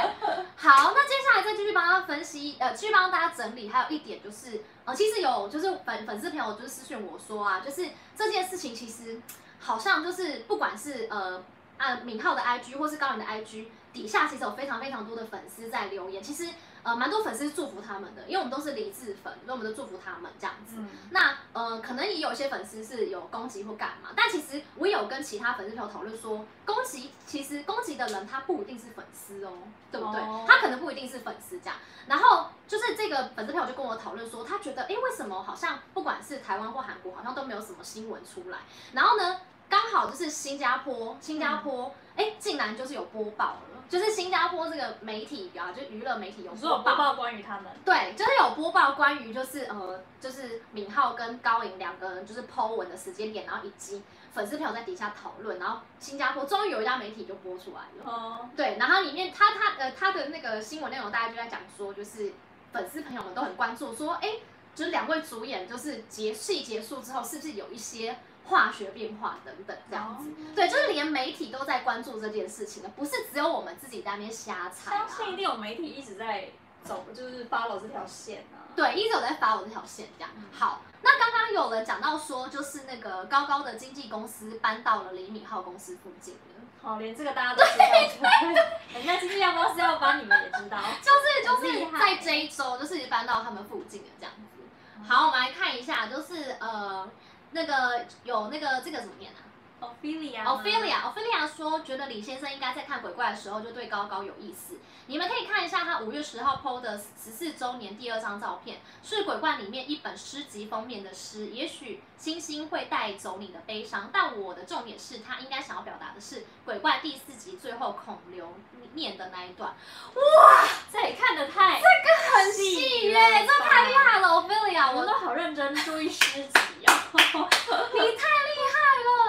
[0.54, 3.70] 好，那接下来再继续帮他分析，呃，继续帮大家整理。
[3.70, 9.18] 还有一点就是，呃，其实有就是粉粉丝朋友就是私讯我说啊，就是这件事情其实
[9.58, 11.42] 好像就是不管是呃
[11.78, 16.46] 按敏浩的 IG 或是高银的 IG 底下，其实有非常非常多的粉丝在留言，其实。
[16.82, 20.74] 呃，蛮多粉丝祝福他们的，因为我们都是理智粉，所以我们都祝福他们这样子。
[20.78, 29.52] 嗯、那呃，可能也有一些粉丝是有攻击或干嘛，但其实我有跟其他粉丝朋友讨论说，攻击其实攻击的人他不一定是粉丝哦，
[29.92, 30.20] 对不对？
[30.20, 31.76] 哦、他可能不一定是粉丝这样。
[32.08, 38.58] 然后就是这个粉丝朋友就跟我讨论说，他觉得，哎，为什么好像不管是台湾或韩国，好像都没有什么新闻出来？
[38.92, 43.71] 然后呢，刚好就是新加坡，新加坡，哎、嗯，竟然就是有播报了。
[43.92, 47.70] 就是新加坡这个媒体啊，就娱乐媒体有播报，播报关于他们。
[47.84, 54.02] 对，就是有播报关于就是呃，就是敏浩跟高颖两个人就是 po 文的时间点，然后以及
[54.32, 58.10] 粉丝朋友在底下讨论，然后新加坡终于有一家媒体就播出来了。
[58.10, 58.48] 哦。
[58.56, 62.32] 对，然后里面他他呃他的那个新闻内容，大家就在讲说，就是
[62.72, 64.36] 粉丝朋友们都很关注，说，哎，
[64.74, 68.16] 就是两位主演就是结戏结束之后，是不是有一些。
[68.44, 74.96] 化学变化等等这样子，对，就是连媒体都在关注这件事情的，不是只有我们自己在那边瞎猜。
[74.96, 76.48] 相信一定有媒体一直在
[76.84, 78.60] 走，就是 follow 这条线啊。
[78.74, 80.30] 对，一直有在 follow 这条线这样。
[80.52, 86.40] 好，那刚刚有人讲到说，就是那个高高的经纪公司搬到了李敏镐公司附近了。
[86.82, 88.30] 好，连这个大家都知道。
[88.92, 90.78] 人家经纪公司要搬，你们也知道。
[91.00, 95.08] 就是就是在这一周，就是搬到他们附近的这样子。
[95.08, 97.08] 好，我们来看一下，就是呃。
[97.52, 99.51] 那个有那个这个怎么念啊？
[99.82, 104.78] ？Ophelia，Ophelia，Ophelia 说觉得李先生应该在看鬼怪的时候就对高高有意思。
[105.06, 111.46] 你们可以看一下他五月十号 PO 的十四周年第二张照片，是鬼怪里面一本诗集封面的诗。
[111.46, 118.54] 也许星星会带走你的悲伤，但我的重点是他应该想要表达的是鬼怪第四集最后孔刘
[118.94, 119.70] 念的那一段。
[120.14, 127.08] 哇，这也看得太这个很细耶，这太厉害了，Ophelia，我都好认真注意诗集啊。
[127.12, 128.76] 你太厉害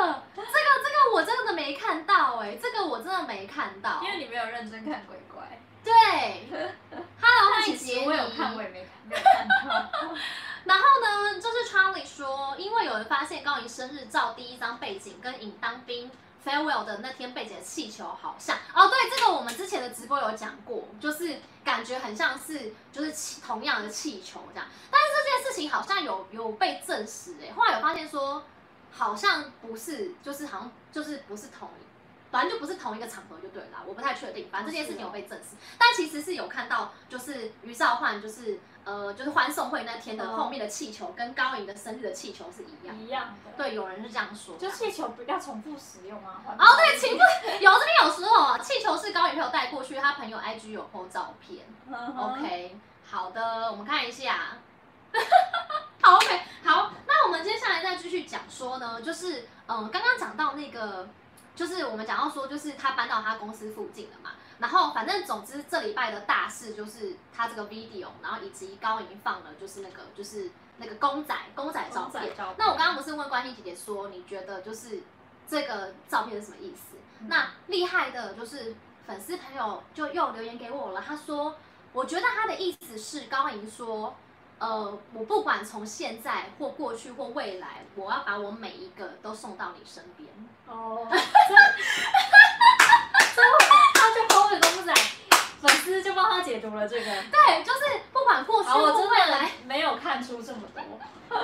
[0.06, 5.60] 了，这个这个我真的没看到哎，这个我真的没看到，因为你没有认真看鬼怪。
[5.84, 5.94] 对
[7.20, 8.06] ，Hello，欢迎杰尼。
[8.06, 10.16] 我有看，我也没看，没有看到。
[10.64, 16.10] 然后呢，就是 Charlie 说，因为有人发现高银生日照第一张背景跟尹当兵
[16.46, 18.58] farewell 的那天背景的气球好像。
[18.74, 24.66] 哦，对，这个我们之前的直播有讲过，就是感觉很像是就是同样的气球这样。
[24.90, 28.42] 但是这件事情好像有有被证实哎，后来有发现说
[28.94, 31.84] 好像不是，就是好像就是不是同一。
[32.32, 34.50] 反正就不是同一个场合就对了，我不太确定。
[34.50, 43.00] 反正这件事情有被证实，但其实是有看到，就是于少焕，就是呃，就是欢送会那天的后面的气球跟高颖的生日的气球是一样。
[43.00, 43.52] 一样的。
[43.56, 44.58] 对，有人是这样说。
[44.58, 46.42] 就气球不要重复使用啊。
[46.58, 47.20] 哦，对，请 不
[47.64, 51.68] 有这边有说哦，气球是高颖朋友带过去，他朋友 IG 有 po 照片。
[52.18, 52.76] OK，
[53.06, 54.58] 好的，我们看一下。
[56.02, 61.08] 好，OK，好，那我们接下来再继续讲说呢，就是嗯，刚刚讲到那个。
[61.56, 72.34] 就是我们讲到说，就是他搬到他公司附近了嘛，然后反正总之这礼拜的大事就是他这个 video，然后以及高银放了就是那个就是那个公仔公仔照片。
[72.58, 75.04] 那我刚刚不是问关心姐姐说，你觉得就是
[75.48, 76.98] 这个照片是什么意思。
[77.20, 81.56] 嗯、那厉害的就是粉丝朋友就又留言给我了，他说，
[81.92, 84.16] 我觉得他的意思是高银说，
[84.64, 90.30] 呃，我不管从现在或过去或未来，我要把我每一个都送到你身边。
[90.66, 91.06] 哦。
[93.94, 94.94] 他就口语都不在，
[95.60, 97.04] 粉丝就帮他解读了这个。
[97.06, 97.80] 对，就是
[98.14, 100.82] 不管过去或未来，没有看出这么多。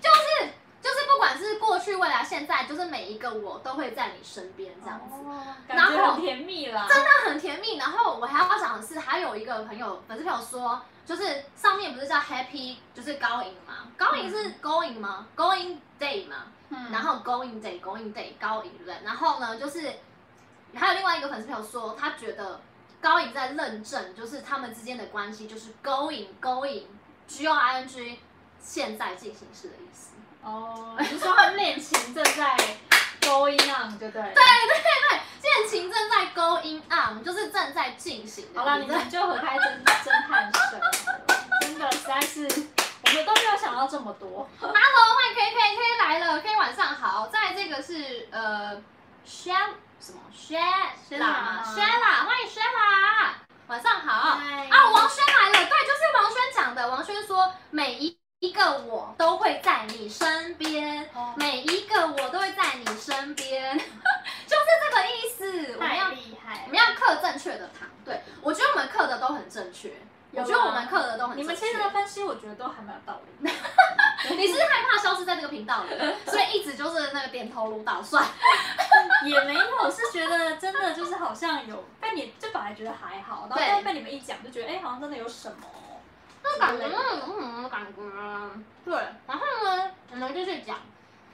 [0.00, 5.14] 就是就是不管是过去、未来、现在，就是每一个我都会在你身边这样子。
[5.26, 6.86] 哦，感觉很甜蜜啦。
[6.88, 7.76] 真的很甜蜜。
[7.76, 13.88] 然后我还要讲的是，还有一个朋友，粉丝朋友说，就是上面不是叫 Happy，就是高银嘛？
[13.96, 16.36] 高银是 Going 吗？Going Day 嘛？
[16.70, 16.90] 嗯。
[16.90, 18.96] 然后 Going Day，Going Day，高银对不对？
[19.04, 19.92] 然后呢，就是。
[20.74, 22.60] 还有另外一个粉丝朋友说，他觉得
[23.00, 28.18] 高颖在认证，就是他们之间的关系就是 going going，G O I N G，
[28.60, 30.10] 现在进行式的意思。
[30.48, 32.56] 哦，你是说他们恋情正在
[33.20, 34.22] going on，对不对？
[34.22, 38.46] 对对对，恋情正在 going on，就是正在进行。
[38.54, 40.80] 好了，你们就合开侦侦探社，
[41.60, 44.48] 真的实在是，我们都没有想到这么多。
[44.58, 48.76] Hello，欢迎 K K K 来了，K 晚上好，在这个是呃
[49.26, 49.74] Shell。
[50.00, 53.32] 什么？Shella 吗？Shella，欢迎 Shella，
[53.66, 54.12] 晚上好。
[54.12, 54.40] 啊，
[54.92, 56.88] 王轩来了，对，就是王轩讲的。
[56.88, 61.36] 王轩说，每一一个我都会在你身边，oh.
[61.36, 65.74] 每一个我都会在你身边， 就是这个意思。
[65.76, 67.88] 我们要厉害，我们要刻正确的糖。
[68.04, 69.92] 对，我觉得我们刻的都很正确。
[70.30, 71.42] 我觉得我们刻的都很正确。
[71.42, 73.50] 你们其实的分析，我觉得都还蛮有道理。
[74.36, 75.90] 你是，是害怕消失在这个频道里，
[76.30, 78.24] 所以一直就是那个点头如捣蒜。
[79.26, 85.56] 也没有，我是觉得真的就是好像有被你，就本来觉得还好，然后被你们一讲，就觉得哎、欸，好像真的有什么。
[86.52, 88.02] 那感觉，嗯，感觉。
[88.84, 88.94] 对，
[89.26, 90.78] 然后呢，我们继续讲。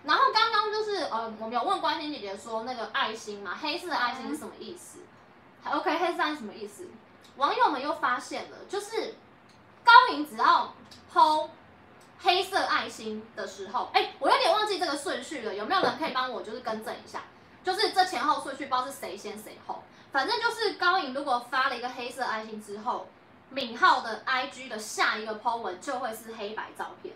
[0.05, 4.99] 然后刚刚就是呃，我们有问关心姐姐说那个爱心嘛，黑色的爱心是什么意思？
[5.65, 6.87] 嗯、OK，黑色爱心是什么意思？
[7.37, 9.15] 网友们又发现了，就是
[9.83, 10.75] 高颖只要
[11.13, 11.49] PO
[12.21, 17.23] 黑色爱心的时候，哎，我有点忘记这个顺序了，有没有人可以帮我就是更正一下？
[17.65, 23.07] 就是这前后顺序不知道是谁先谁后，反正就是高颖如果发了一个黑色爱心之后，
[23.51, 27.15] 敏浩的 IG 的下一个 po 文就会是黑白照片。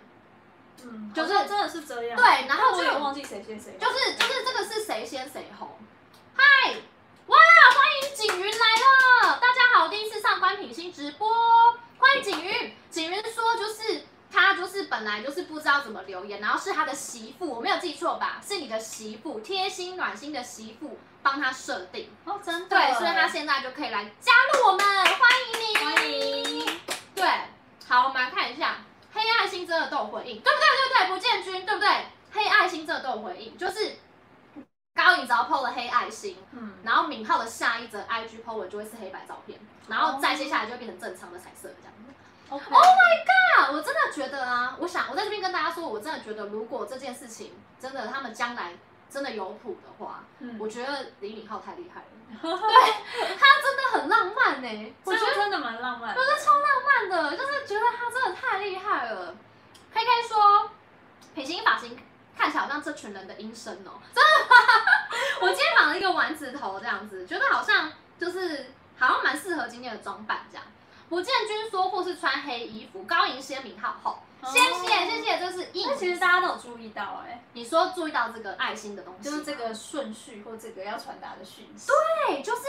[0.82, 2.16] 嗯，就是真的是这样。
[2.16, 3.76] 对，然后我也忘记谁先谁。
[3.80, 5.68] 就是就是这个是谁先谁红。
[6.34, 6.74] 嗨，
[7.26, 8.66] 哇，欢迎景云来
[9.26, 11.28] 了，大家好，第一次上官品心直播，
[11.98, 12.72] 欢迎景云。
[12.90, 14.04] 景云说就是。
[14.30, 18.40] 他就是本来就是不知道怎么留言，然后是他的媳妇，我没有记错吧？
[18.46, 26.80] 是你的媳妇，贴心暖心的媳妇帮他设定哦，真的对，所以他现在就可以来加入我们，欢迎你，欢迎。
[27.14, 27.26] 对，
[27.86, 28.76] 好，我们来看一下，
[29.12, 30.66] 黑爱心真的都有回应，对不对？
[30.76, 31.16] 对不对？
[31.16, 31.88] 不见君，对不对？
[32.30, 33.96] 黑爱心真的都有回应，就是
[34.94, 41.94] 高颖只要 PO 了黑爱心，嗯，然后敏浩的下一则 IG PO 文就会是黑白照片，然后再接下来就会变成正常的彩色这样。
[42.50, 43.74] Oh my god！
[43.74, 48.72] 我真的觉得啊，我想我在这边跟大家说，我真的觉得，如果这件事情真的他们将来
[49.10, 52.06] 真的有谱的话，嗯，我觉得李敏镐太厉害了，
[52.40, 59.34] 对，他真的很浪漫呢、欸，我觉得真的蛮浪漫的，我觉得超浪漫的，就是觉得他真的太厉害了。
[59.92, 60.70] K K 说，
[61.34, 61.98] 品行发型
[62.36, 70.64] 看起来好像这群人的音声哦，真的，我今天绑了一个丸子头这样子，觉得好像就是好像蛮适合今天的装扮这样。
[71.08, 75.84] 不见君说，或是穿黑衣服，高迎先名号后，谢谢谢谢，这是意。
[75.86, 81.86] 那其实大家都有注意到哎、欸，你说注意到这个爱心的东西，就是这个顺序或这个要传达的讯息。
[82.26, 82.62] 对，就是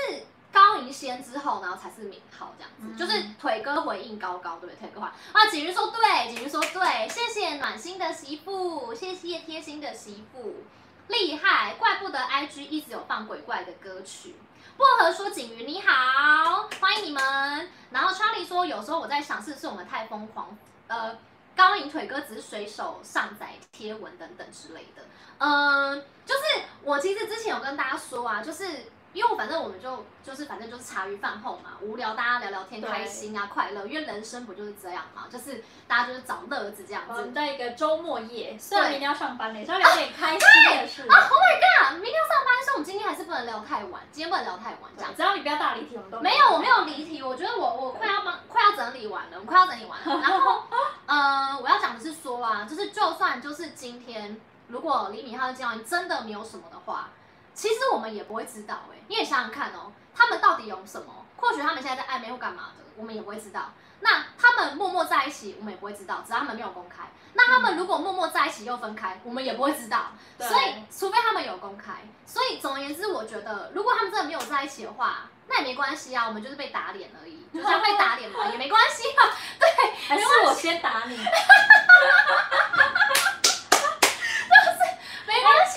[0.52, 4.76] 高迎先之后，然后才是名号这样子，嗯、就是腿哥回应高高，对不对？
[4.80, 10.64] 腿哥话啊，景瑜说对，景瑜说对，谢谢暖心的媳妇，谢谢贴心的媳妇，
[11.10, 14.36] 厉害，怪不得 IG 一直有放鬼怪的歌曲。
[14.80, 20.58] 薄荷说：“景瑜你好，欢迎你们。”然后 Charlie 说：“有时候我在想，是不是我们太疯狂？
[20.88, 21.18] 呃，
[21.54, 25.04] 高颖腿哥只是随手上载贴文等等之类的。
[25.40, 26.42] 嗯、呃，就是
[26.82, 28.66] 我其实之前有跟大家说啊，就是。”
[29.14, 33.88] 因为反正我们就就是反正就是茶余饭后嘛，无聊大家聊聊天，开心啊，快乐。
[33.88, 37.14] 因为人生不就是这样嘛，就是大家就是找乐子这样子。
[37.14, 40.40] 我们在一个周末夜，虽然明天要上班嘞，稍微有点开心
[40.78, 41.02] 的事。
[41.10, 45.12] 啊，Oh my god，明天要上班，所以我们今天还是不能聊太晚，今天不能聊太晚这样。
[45.16, 47.24] 只要你不要大离题，我们都没有，我没有离题。
[47.24, 50.22] 我觉得我我快要帮快要整理完了，我快要整理完了。
[50.22, 50.64] 然后，
[51.08, 57.10] 呃，我要讲的是说啊，就是就算就是今天，如果李敏镐的交往真的没有什么的话。
[57.54, 61.26] 其实我们也不会知道哎、欸，你也想想看哦，他们到底有什么？
[61.38, 63.72] 或许他们现在在暧昧或干嘛的，我们也不会知道。
[64.02, 67.04] 那他们默默在一起，我们也不会知道，只要他们没有公开。
[67.34, 70.08] 那他们如果默默在一起又分开，我们也不会知道。
[70.38, 71.94] 所以，除非他们有公开。
[72.26, 79.30] 所以，总而言之，我觉得如果他们真的没有在一起的话，那也没关系啊，我们就是被打脸而已，就像被打脸嘛，也没关系啊。
[79.60, 79.68] 对，
[80.08, 81.18] 还是我先打你。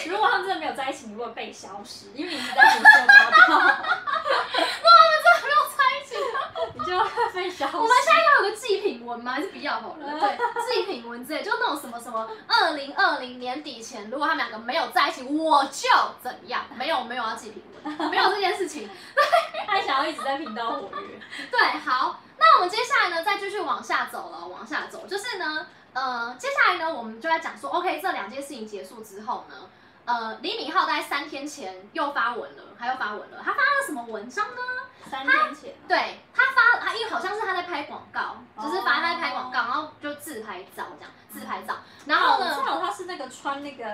[0.09, 3.83] 如果他们真的没有在一起，你会被消失，因为你一直在胡说八道。
[4.53, 6.11] 如果他们真的没有在一起，
[6.75, 7.77] 你就会被消失。
[7.77, 9.33] 我们现在要有个祭品文吗？
[9.33, 10.21] 还是比较好了？
[10.21, 10.39] 对，
[10.73, 15.89] 祭品文之类，就那种什么什么，二零二零年底前，如果他们两个没有在一起，我就
[16.23, 16.65] 怎样？
[16.77, 18.89] 没有没有要祭品文，没有这件事情。
[19.15, 19.25] 对，
[19.67, 21.21] 他想要一直在频道活跃。
[21.51, 25.67] 对，好，那我们接下来呢，再继续往下走了，往下走，就是呢。
[25.95, 29.55] 呃，接下来呢，我们就来讲说，OK，这两件事情结束之后呢，
[30.05, 34.61] 呃，李敏镐在三天前又发文了，他又发文了，他发了什么文章呢？
[35.09, 41.77] 三天前，对他发，他因为好像是他在拍广告，就是发他在拍广告，然后就自拍照这样，自拍照，
[42.07, 43.85] 然后呢，正好他是那个穿那个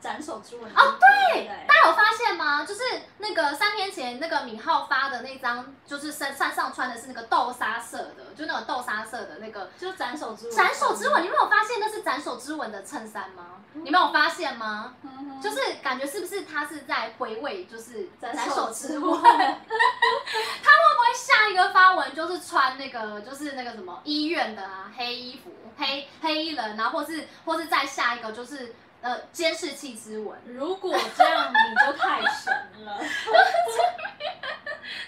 [0.00, 2.64] 斩首之吻哦，对，大家有发现吗？
[2.64, 2.82] 就是
[3.18, 13.60] 那个三天前那个敏浩发的那张，就是身上上穿的是那个豆沙色的，就那种豆沙色的那个，就是斩首之吻，斩首之吻，你没有发现那是斩首之吻的衬衫吗？
[13.74, 14.94] 你没有发现吗？
[15.42, 19.20] 就是感觉是不是他是在回味，就是斩首之吻。
[19.22, 30.38] 他会不会下一个发文就是穿那个就是那个什么医院的啊黑衣服黑黑衣人，然后或是或是再下一个就是呃监视器之吻？
[30.46, 32.52] 如果这样你就太神
[32.84, 32.98] 了。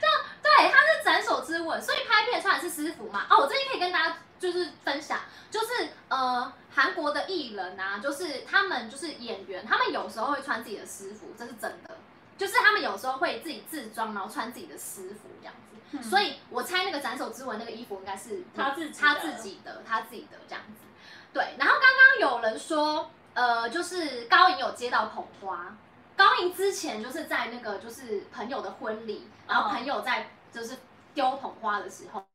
[0.01, 0.07] 就
[0.43, 3.27] 对，他是斩首之吻，所以拍片穿的是私服嘛？
[3.29, 11.97] 哦，我最近可以跟大家就是分享，就是呃韩国的艺人啊，就是他们就是演员，他们有时候会穿自己的私服，这是真的。
[12.37, 20.87] 就是他们有时候会自己自装，然后穿自己的私服这样子，嗯、所以我猜那个斩首之吻那个衣服应该是他自己他自己的他自己的这样子。
[21.33, 25.77] 对，然后刚刚有人说，呃，就是高颖有接到捧花，
[26.17, 30.77] 高颖之前就是在那个就是朋友的婚礼，然后朋友在就是
[31.15, 32.27] 丢捧花的时候。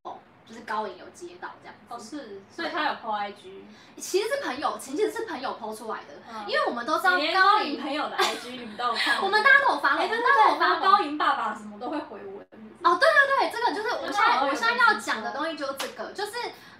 [0.52, 3.64] 就是高颖有接到这样子，哦是，所以他有 po IG，
[3.95, 12.45] 其实是朋友，其实是朋友 po 出来的，嗯、因为我们都知道高颖朋友的 IG 你们都有看，我们大家都有发，我们大家都有发高颖爸爸什么都会回文。
[12.84, 16.34] 哦，对对对，这个就是我现在我现在要讲的东西就是这个，就是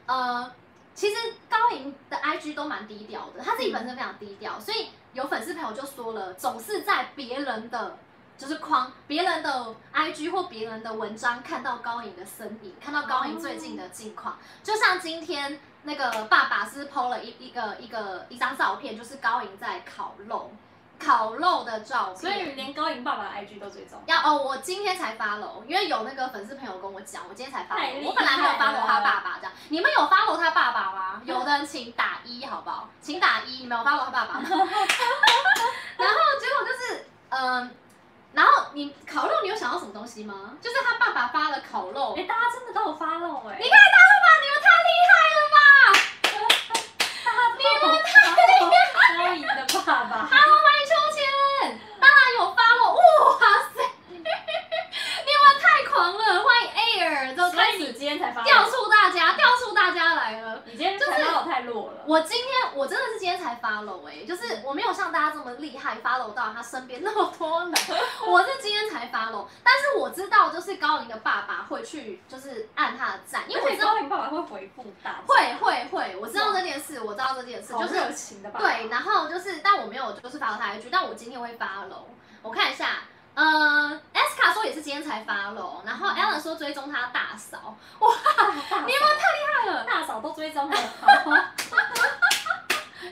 [0.06, 0.52] 呃，
[0.94, 1.16] 其实
[1.50, 7.98] 高颖的 IG 都蛮低调的，他自己本身非常低调，所以有粉丝朋友就说了，总是在别人的。
[8.42, 14.36] 就是框别人的 IG 或别人的文章，看到高颖的身影，看到高颖最近的近况。
[14.64, 20.52] 就像今天那个爸爸是 PO 了一一个一个一张照片，就是高颖在烤肉，
[20.98, 22.16] 烤肉的照片。
[22.16, 24.02] 所以你连高颖爸爸的 IG 都追踪？
[24.08, 28.08] 要哦，我今天才 follow，因为有那个粉丝朋友跟我讲，我今天才 follow。
[28.08, 29.54] 我本来没有 follow 他爸爸这样。
[29.70, 31.22] 你们有 follow 他爸爸吗？
[31.26, 32.90] 有的人请打一好不好？
[33.02, 34.50] 请打一，你们有 follow 他爸爸吗？
[35.96, 37.62] 然后结果就是嗯。
[37.62, 37.72] 呃
[38.34, 40.58] 然后你烤肉，你有想到什么东西吗？
[40.62, 43.58] 就是他爸爸发了烤肉，哎，大家真的都有发肉哎！
[43.60, 45.60] 你看他爸爸，你们太厉害了吧！
[47.60, 48.10] 你们太
[48.48, 49.18] 厉害了！
[49.18, 51.20] 高颖的爸爸，Hello，欢迎秋千，
[52.00, 53.38] 当然有发肉，哇
[53.76, 53.76] 塞！
[54.08, 54.24] 你们
[55.60, 60.64] 太狂了，欢迎 Air，都开始今天才发，调出大家，调出大家来了。
[60.66, 62.04] 你今天才发太弱了。
[62.08, 67.72] 我今天我真的是今天才 follow 哎，就是我没有像大家这么厉害 follow 到他身边那么多人，
[68.28, 78.66] 我是今天才 follow，但是我知道就是高银的爸爸会去就是按他的赞，因为我知道高银爸爸会回复大家，会会会，我知道这件事，我知道这件事，就是热情的爸爸。
[78.66, 82.06] 对，然后就是但我没有就是 follow 他一句，但我今天会 follow，
[82.42, 83.04] 我看一下，
[83.34, 88.10] 呃，S 卡说也是今天才 follow，然后 Alan 说追踪他大嫂，哇，
[88.86, 90.78] 你们太厉害了，大嫂都追踪了。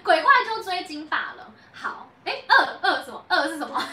[0.03, 1.47] 鬼怪就追金发了。
[1.73, 3.23] 好，哎、欸，二二什么？
[3.29, 3.79] 二是什么？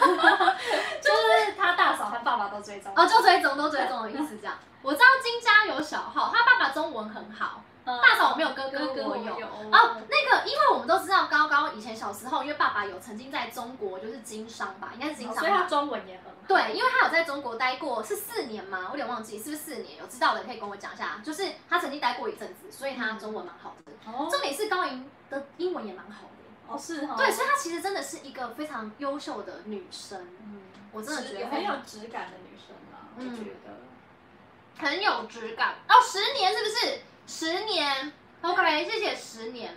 [1.01, 2.91] 就是他大嫂和爸爸都追踪。
[2.95, 4.55] 哦，就追踪都追踪的意思这样。
[4.81, 7.61] 我知道金家有小号，他爸爸中文很好。
[8.01, 9.33] 大嫂我没有，哥哥我有。
[9.71, 15.39] 哦，那个，因为我们都知道高高以前小时候，因为爸爸有曾经在中国就是经商吧，应该是经商吧。
[15.39, 16.31] 所以他中文也很好。
[16.47, 18.87] 对，因为他有在中国待过，是四年吗？
[18.87, 19.97] 我有点忘记是不是四年？
[19.97, 21.21] 有知道的可以跟我讲一下。
[21.23, 23.91] 就是他曾经待过一阵子，所以他中文蛮好的。
[24.11, 24.27] 哦。
[24.29, 26.73] 重点是高莹的英文也蛮好的。
[26.73, 27.15] 哦，是哈。
[27.15, 30.27] 对，所以她其实真的是一个非常优秀的女生。
[30.43, 30.61] 嗯，
[30.91, 35.75] 我真的觉得很有质感的女生啊，我觉得很有质感。
[35.87, 37.01] 哦，十年是不是？
[37.27, 38.13] 十年。
[38.41, 39.75] OK，谢谢十年。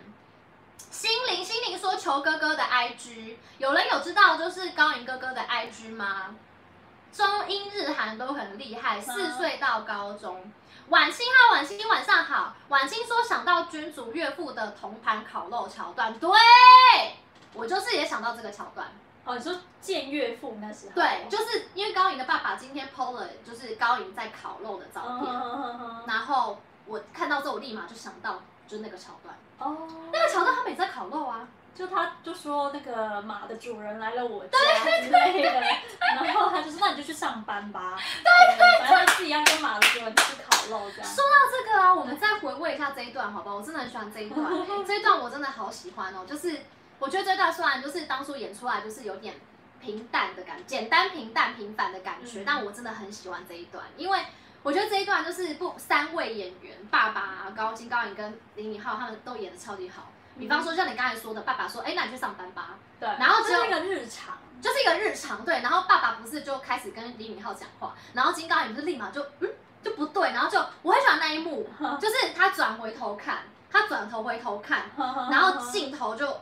[0.91, 6.35] 心灵心灵说求哥哥的 IG，有人有知道就是高颖哥哥的 IG 吗？
[7.13, 10.53] 中英日韩都很厉害，四岁到高中。
[10.89, 12.55] 晚清哈，晚清晚上好。
[12.69, 16.31] 晚清说想到君主岳父的铜盘烤肉桥段，对，
[17.53, 18.89] 我就是也想到这个桥段。
[19.25, 20.95] 哦，你说见岳父那时候？
[20.95, 25.33] 对，就是因为高颖的爸爸今天 PO 了，就是高颖在烤肉的照片，
[26.07, 26.61] 然后
[26.91, 29.35] 我看到之后，我立马就想到就是那个桥段。
[29.59, 31.47] 哦，那个桥段他们也在烤肉啊。
[31.73, 34.59] 就他就说那个马的主人来了我家
[35.01, 35.63] 之类的，
[36.01, 41.11] 然后他就说那你就去上班吧，对对，反正他自己要跟马的主人去烤肉这样。
[41.11, 43.57] 说到这个啊，我们再回味一下这一段好不好？
[43.57, 46.27] 我真的很喜欢这一段，欸，这一段我真的好喜欢哦。
[46.27, 46.61] 就是
[46.99, 49.37] 我觉得这段虽然就是当初演出来就是有点
[49.81, 54.19] 平淡的感觉，简单平淡平凡的感觉，嗯，但我真的很喜欢这一段，因为
[54.63, 60.11] 我觉得这一段就是不三位演员，爸爸啊，高金高银跟李敏镐他们都演的超级好。
[60.39, 65.45] 比方说，像你刚才说的，爸爸说：“哎，那你去上班吧。”对，然后就是一个日常，就是一个日常。
[65.45, 69.49] 对，然后爸爸不是就开始跟李敏镐讲话，然后金高银不是立马就嗯
[69.83, 71.69] 就不对，然后就我很喜欢那一幕，
[72.01, 73.39] 就是他转回头看，
[73.71, 74.85] 他转头回头看，
[75.31, 76.35] 然后镜头就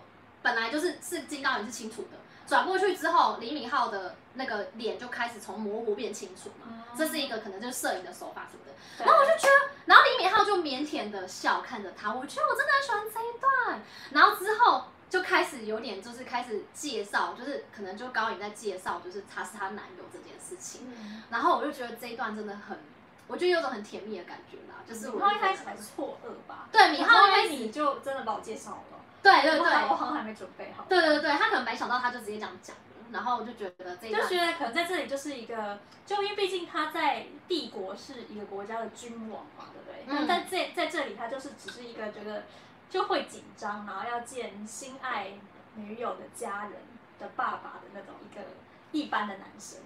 [0.43, 2.19] 本来就是是金高银是清楚的。
[2.49, 8.73] 转过去之后，李敏镐的那个脸就开始从模糊变清楚嘛，嗯、这是一个可能就是摄影的手法什么的。
[9.05, 13.83] 然后我就觉得，然后李敏镐就腼腆的笑看着他，我觉得我真的很喜欢这一段。
[14.11, 20.89] 然后之后就开始有点就是开始介绍，就是可能就高颖在介绍，就是他是她男友这件事情。
[20.89, 22.79] 嗯、然后我就觉得这一段真的很，
[23.27, 24.83] 我觉得有种很甜蜜的感觉啦。
[24.89, 26.67] 就是我他一开始还是错愕吧？
[26.73, 28.98] 对，敏镐一开始你就真的把我介绍了。
[29.23, 30.85] 对对对，我好像还没准备好。
[30.89, 32.77] 对对对，他可能没想到，他就直接这样讲，
[33.13, 40.05] 然后我就觉得这就觉得可能在这里就是一个，就因为毕竟他在帝国是一个国家的君王嘛，对不对？
[40.07, 40.27] 嗯。
[40.29, 42.45] 但在在这里，他就是只是一个觉得
[42.89, 45.33] 就会紧张，然后要见心爱
[45.75, 46.73] 女友的家人
[47.19, 48.41] 的爸爸的那种一个
[48.93, 49.81] 一般的男生，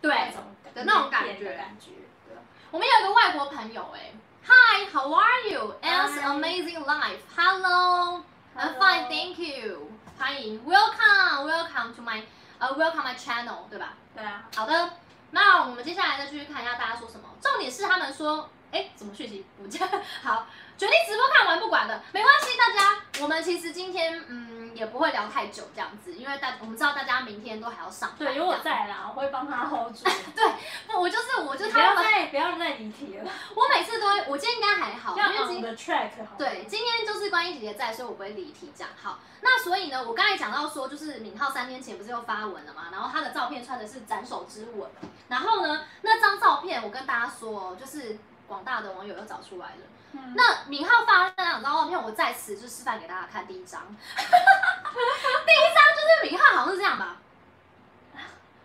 [0.00, 0.42] 对，那种
[0.74, 1.90] 的那种感觉感觉。
[2.26, 2.36] 对。
[2.70, 4.12] 我们有一个外国朋友，哎
[4.46, 8.22] ，Hi，How are you？Else amazing life，Hello。
[8.58, 9.88] I'm fine, thank you.
[10.18, 12.22] 欢迎，Welcome, Welcome to my,
[12.58, 13.94] 呃，Welcome my channel，对吧？
[14.16, 14.48] 对啊。
[14.56, 14.94] 好的，
[15.30, 17.28] 那我们接下来再继续看一下大家说什么。
[17.40, 19.86] 重点是他们说，哎，怎么讯息不见？
[20.24, 22.98] 好，决定直播看完不管的，没关系，大家。
[23.20, 24.57] 我们其实今天，嗯。
[24.78, 28.18] 也不会聊太久这样子，因为大我们知道大家明天都还要上班。
[28.18, 30.04] 对，有我在啦，我会帮他 hold 住。
[30.34, 30.44] 对，
[30.86, 31.78] 不，我就是我就是他。
[31.78, 33.30] 不要再不要再离题了。
[33.54, 36.36] 我每次都会，我今天应该还好，要 on the track 好。
[36.38, 38.90] 对，今天就是观音姐姐在，所以我不会离题这样。
[39.02, 44.88] 好，那所以呢，我刚才讲到说，就是敏浩三天前不是又发文了嘛，然后他的照片穿的是斩首之吻，
[45.28, 49.82] 然后呢，那张照片我跟大家说，就是广大的网友又找出来了。
[50.12, 53.46] 嗯、那敏浩发那两张照片，我在此就示范给大家看。
[53.46, 53.80] 第一张，
[54.16, 57.16] 第一张就是敏浩，好像是这样吧？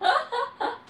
[0.00, 0.08] 是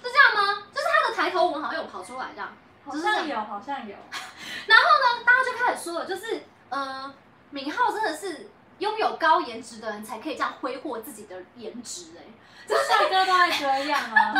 [0.03, 0.63] 这样吗？
[0.73, 2.53] 就是他的抬头纹好像有跑出来这样，
[2.85, 3.97] 好像有，好像有。
[4.67, 7.13] 然后呢，大家就开始说了，就是呃，
[7.51, 8.49] 敏浩真的是
[8.79, 12.33] 拥有高颜值的人才可以这样挥霍自己的颜值哎、欸，
[12.69, 14.35] 就是帅哥都爱这样啊，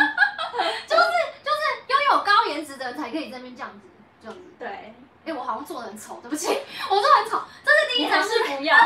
[0.87, 1.03] 就是
[1.43, 3.87] 就是拥有高颜值的人才可以在那边这样子，
[4.21, 4.93] 这样子，对。
[5.25, 6.47] 哎，我好像做的很丑，对不起，
[6.89, 7.41] 我做的很丑。
[7.65, 8.77] 这是第一张，是不要，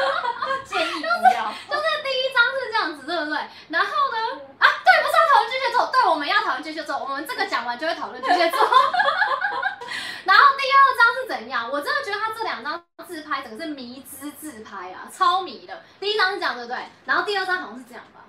[0.64, 1.52] 建议不要。
[1.68, 3.38] 就是第一张是这样子，对不对？
[3.68, 4.18] 然后呢？
[4.58, 6.96] 啊，对，不是要讨论巨蟹座，对，我们要讨论巨蟹座。
[6.96, 8.58] 我们这个讲完就会讨论巨蟹座。
[10.24, 11.68] 然后第二张是怎样？
[11.70, 15.82] 我真的觉得他这两张自拍整个是迷之自拍啊，超迷的。
[16.00, 16.78] 第一张是这样，对不对？
[17.04, 18.20] 然后第二张好像是这样吧？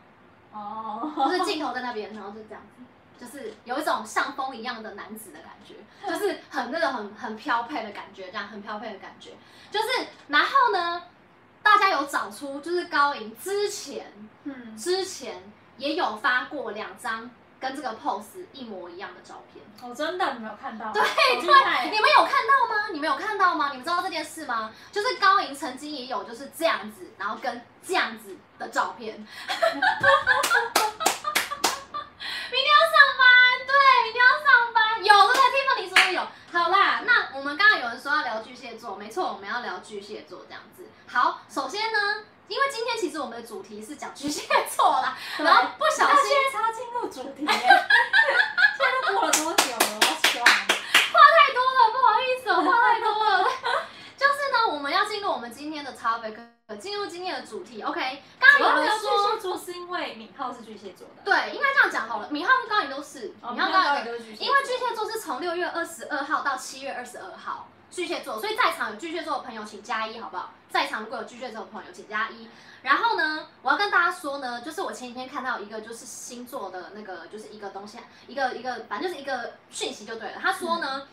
[0.54, 2.84] 哦，就是镜头在那边，然后就这样子。
[3.20, 5.76] 就是有一种像风一样的男子的感觉，
[6.08, 9.32] 就是很那种很很飘配的感觉，这样很飘配的感觉。
[9.72, 9.88] 就是
[10.28, 11.04] 然后呢，
[11.62, 14.06] 大家有找出就是高银之前，
[14.44, 15.42] 嗯，之前
[15.78, 19.64] 也有发过两张跟这个 pose 一模一样的照片。
[19.82, 20.92] 哦，真的，你没有看到？
[20.92, 22.88] 对对，你们有看到吗？
[22.94, 23.70] 你们有看到吗？
[23.72, 24.72] 你们知道这件事吗？
[24.92, 29.16] 就是高银曾经也有就是这样子，然后跟这样子的照片。
[32.54, 33.03] 明天要上班，
[33.66, 36.22] 对，明天要上班，有对不对？Tiffany 说的有。
[36.52, 40.86] 好啦，那我们刚刚有人说要聊巨蟹座，没错，我们要聊巨蟹座这样子。
[41.08, 44.44] 好，首先呢，因为今天其实我们的主题是讲巨蟹
[44.76, 46.18] 座啦，对然后不小心
[46.52, 50.00] 插进入主题， 现在都过了多久了？
[50.02, 53.50] 我希望话太多了，不好意思，我话太多了。
[54.24, 56.38] 就是呢，我们要进入我们今天的 topic。
[56.80, 58.24] 进入今天的主题，OK。
[58.40, 62.30] 刚刚有人说巨蟹座是因为敏浩是巨蟹座的，对，应该这样讲好了。
[62.32, 70.52] 敏浩跟高颖都是，敏浩高颖都是巨蟹，因为巨蟹座是从六月二十二号到七月二十二号，巨蟹座，所以在场有巨蟹座的朋友请加一，好不好？
[70.72, 72.48] 在场如果有巨蟹座的朋友请加一。
[72.82, 80.40] 然后呢，我要跟大家说呢，就是我前几天看到一个就是星座的那个就是一个东西，一个一个反正就是一个讯息就对了。
[80.42, 81.08] 他说呢，嗯、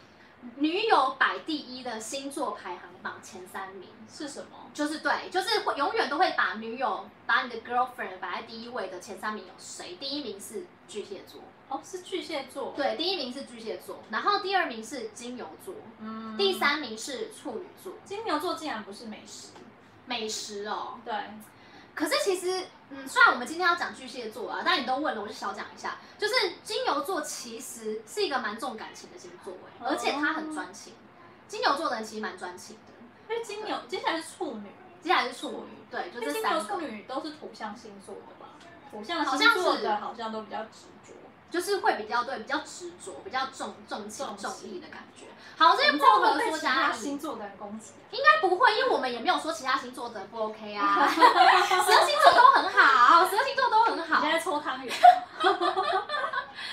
[0.57, 4.71] 女友摆第一的星座排行榜前三名是什么？
[4.73, 9.97] 就是对，就是会永远都会把女友把你的 girlfriend 摆在第一位的前三名有谁？
[10.01, 11.43] 第一名是巨蟹座。
[11.69, 12.73] 哦，是巨蟹座。
[12.77, 17.93] 对，第一名是巨蟹座，然后第二名是金牛座，嗯，第三名是处女座。
[18.05, 19.51] 金牛座竟然不是美食，
[20.07, 20.99] 美食哦。
[21.05, 21.15] 对。
[21.95, 26.35] 可是其实，嗯，虽然我们今天要讲巨蟹座啊，但你都问了，我就小讲一下，就是
[26.65, 30.93] 金牛座其实是一个蛮重感情的星座，哎，而且他很专情。
[31.47, 32.93] 金牛座的人其实蛮专情的。
[33.29, 34.71] 因为金牛接下来是处女，
[35.01, 36.61] 接下来是处女，对，就这三个。
[36.61, 38.49] 金牛、处女都是土象星座的吧？
[38.91, 41.15] 土象星座的好像都比较执着。
[41.51, 45.27] 就是会比较对，比较执着，比较重重情重义的感觉。
[45.59, 51.07] 好，这些薄荷说加他星座的人攻击，应该不会，因为我们也没有说其他星座的不 OK 啊。
[51.11, 54.17] 十二星座都很好，十二星座都很好。
[54.17, 54.95] 你现在搓汤圆。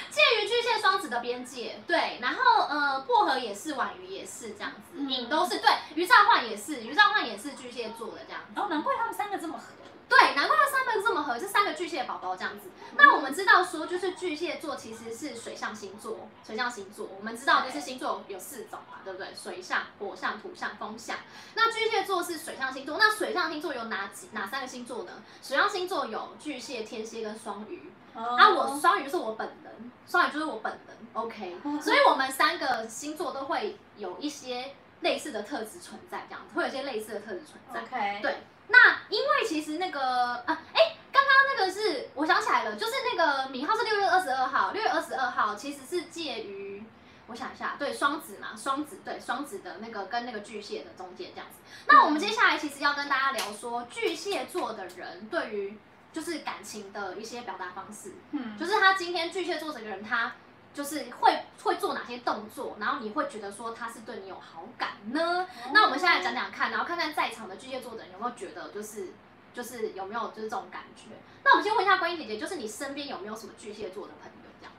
[0.09, 8.59] 介于巨蟹双子的边界，对，然后呃，薄荷也是，婉瑜也是这样子，你、嗯、都是对，于兆焕也是，于兆焕也是巨蟹座的这样子。
[8.59, 9.65] 哦，难怪他们三个这么合。
[10.09, 12.69] 对，难怪他三个这么合，是三个巨蟹宝宝这样子。
[12.95, 17.09] 那我们知道说，就是巨蟹座其实是水象星座，水象星座。
[17.17, 19.27] 我们知道就是星座有四种嘛，对不对？
[19.35, 21.17] 水象、火象、土象、风象。
[21.55, 25.11] 那巨蟹座是水象星座，那水象星座有哪几哪三个星座呢？
[25.43, 27.91] 水象星座有巨蟹、天蝎跟双鱼。
[28.15, 28.39] Oh.
[28.39, 30.97] 啊，我双鱼就是我本人，双鱼就是我本人。
[31.13, 37.81] OK，所以我们三个星座都会有一些类似的特质存在，这样子会有一些类似的特质存在。
[37.81, 38.37] OK，对。
[38.67, 40.01] 那因为其实那个
[40.45, 46.83] 啊，哎，刚刚那个是我想起来了，就是那个米号是六月二十二号，六月二十二号其实是介于，
[47.27, 51.59] 我想一下，对，双子嘛，双子对双子的那个跟那个巨蟹的中间这样子。
[51.87, 55.77] 那我们接下来其实要跟大家聊说巨蟹座的人对于
[56.11, 60.33] 就是感情的一些表达方式，嗯，就是他今天巨蟹座这个人他。
[60.77, 65.47] 就是会会做哪些动作，然后你会觉得说他是对你有好感呢？
[65.65, 69.07] 哦、那我们现在讲讲看，然后看看在场的巨蟹座的人有没有觉得就是
[69.55, 71.05] 就是有没有就是这种感觉？
[71.43, 74.73] 那我们先问一下观音姐姐，就是你身边有没有什么巨蟹座的朋友这样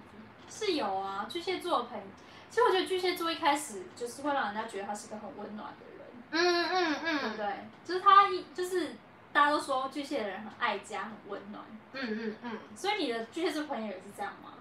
[0.49, 0.65] 子？
[0.67, 2.05] 是有啊，巨蟹座的朋友。
[2.49, 6.07] 其实我觉得巨蟹座一开始就是会让人家觉得他是个很温暖的人。
[6.31, 7.47] 嗯嗯嗯，对不对？
[7.85, 8.95] 就是他一就是
[9.33, 11.65] 大家都说巨蟹的人很爱家，很温暖。
[11.93, 14.53] 嗯嗯嗯，所以你的巨蟹座朋友也是这样吗？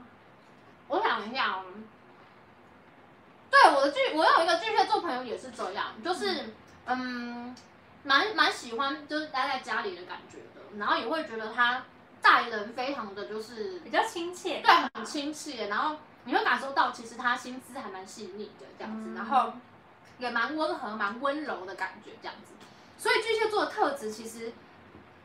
[1.17, 1.63] 我想一下哦，
[3.49, 6.53] 对我的巨，我有一个巨蟹座朋友也是这样，就是
[6.85, 7.55] 嗯，
[8.03, 11.83] 蛮蛮喜欢就是待在家里的感觉的，然后也会觉得他
[12.21, 19.53] 待人非常的就是比较亲切，对，很亲切，然后你会感受到其实他心思还蛮细腻的这样子，然后
[20.19, 22.53] 也蛮温和、蛮温柔的感觉这样子，
[22.97, 24.53] 所以巨蟹座的特质其实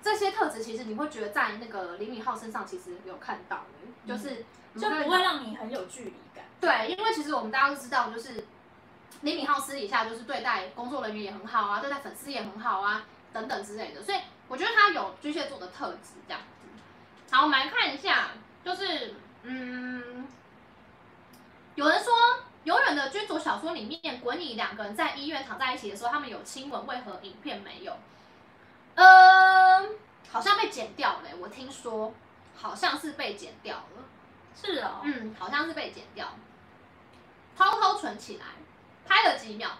[0.01, 4.47] 这些特质其实你会觉得在那个李敏镐身上其实有看到的，就是。
[4.81, 6.45] 就不会让你很有距离感。
[6.61, 8.47] 对，因为其实我们大家都知道，就是
[9.23, 14.03] 李敏镐私底下就是对待工作人员也很好啊，对待粉丝也很好啊，等等之类的。
[14.03, 14.18] 所以
[14.49, 16.47] 我觉得他有巨蟹座的特质这样子。
[17.35, 18.31] 好，我们来看一下，
[18.64, 20.27] 就是嗯，
[21.75, 22.12] 有人说
[22.64, 27.97] 永远的君主小说里面，滚你两个人在医院躺在一起的时候，他们有亲吻，为何影片没有？
[28.95, 29.91] 嗯，
[30.31, 32.12] 好像被剪掉了，我听说
[32.55, 34.05] 好像是被剪掉了。
[34.55, 36.29] 是哦，嗯，好像是被剪掉，
[37.57, 38.47] 偷偷存起来，
[39.07, 39.71] 拍了几秒，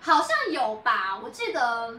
[0.00, 1.18] 好像有吧？
[1.22, 1.98] 我记得，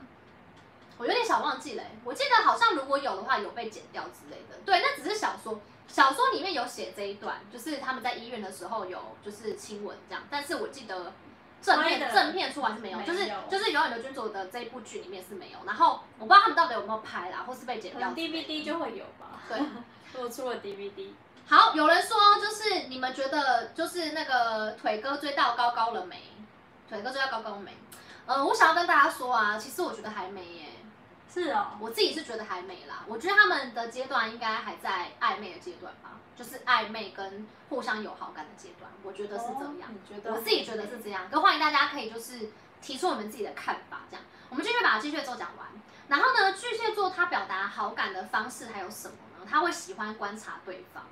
[0.97, 1.83] 我有点小忘记了。
[2.03, 4.57] 我记得好像如果有的话，有被剪掉之类的。
[4.65, 10.23] 对，那只是小说，小说里面有写这一段，就是他们在医院的时候有就是亲吻这样。
[10.29, 11.13] 但是我记得
[11.61, 15.57] 正片正片出来是没有，就是就是永远的君主的这一部剧里面是没有。
[15.65, 18.09] 然后我不知道他们到底有没有拍啦，或是被剪掉。
[18.09, 19.41] DVD 就会有吧？
[19.49, 19.59] 对，
[20.13, 21.09] 如果出了 DVD。
[21.49, 26.21] 好，有人说就是你们觉得就是那个腿哥追到高高了没？
[26.89, 27.77] 腿哥追到高高了没？
[28.25, 30.65] 呃，我想要跟大家说啊，其实我觉得还没耶。
[31.33, 33.05] 是哦，我自己是觉得还没啦。
[33.07, 38.91] 我觉得他们的阶段应该还在暧昧的阶段吧，就是暧昧跟互相有好感的阶段。
[39.03, 39.89] 我觉得是这样。
[40.05, 40.33] 觉得？
[40.33, 41.29] 我自己觉得是这样。
[41.29, 42.49] 都欢迎大家可以就是
[42.81, 44.25] 提出你们自己的看法，这样。
[44.49, 45.67] 我们继续把巨蟹座讲完。
[46.09, 49.47] 然后呢，巨蟹座他表达好感的方式还有什么呢？
[49.49, 51.05] 他会喜欢观察对方。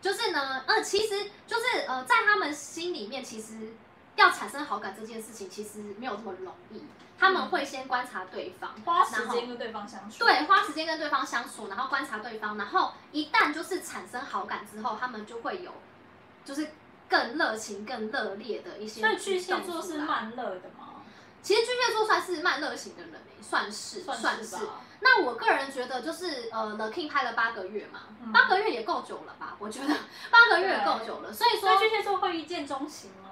[0.00, 3.74] 就是呢，呃，其实就是呃，在他们心里面，其实
[4.16, 6.82] 要产生好感这件事情，其实没有这么容易。
[7.18, 10.18] 他们会先观察对方，花时间跟对方相处。
[10.20, 15.72] 对，花时间跟对方相处，然后观察对方，然后一旦就是产生好感之后，他们就会有，
[16.44, 16.68] 就是
[17.08, 19.00] 更热情、更热烈的一些。
[19.00, 21.02] 所以巨蟹座是慢热的吗？
[21.42, 24.44] 其实巨蟹座算是慢热型的人诶，算是算算是。
[24.44, 24.80] 是吧。
[25.00, 28.00] 那我个人觉得就是呃，The King 拍了八个月嘛，
[28.32, 29.54] 八个月也够久了吧？
[29.58, 29.94] 我觉得
[30.30, 33.27] 八个月也够久了，所以说所以巨蟹座会一见钟情吗？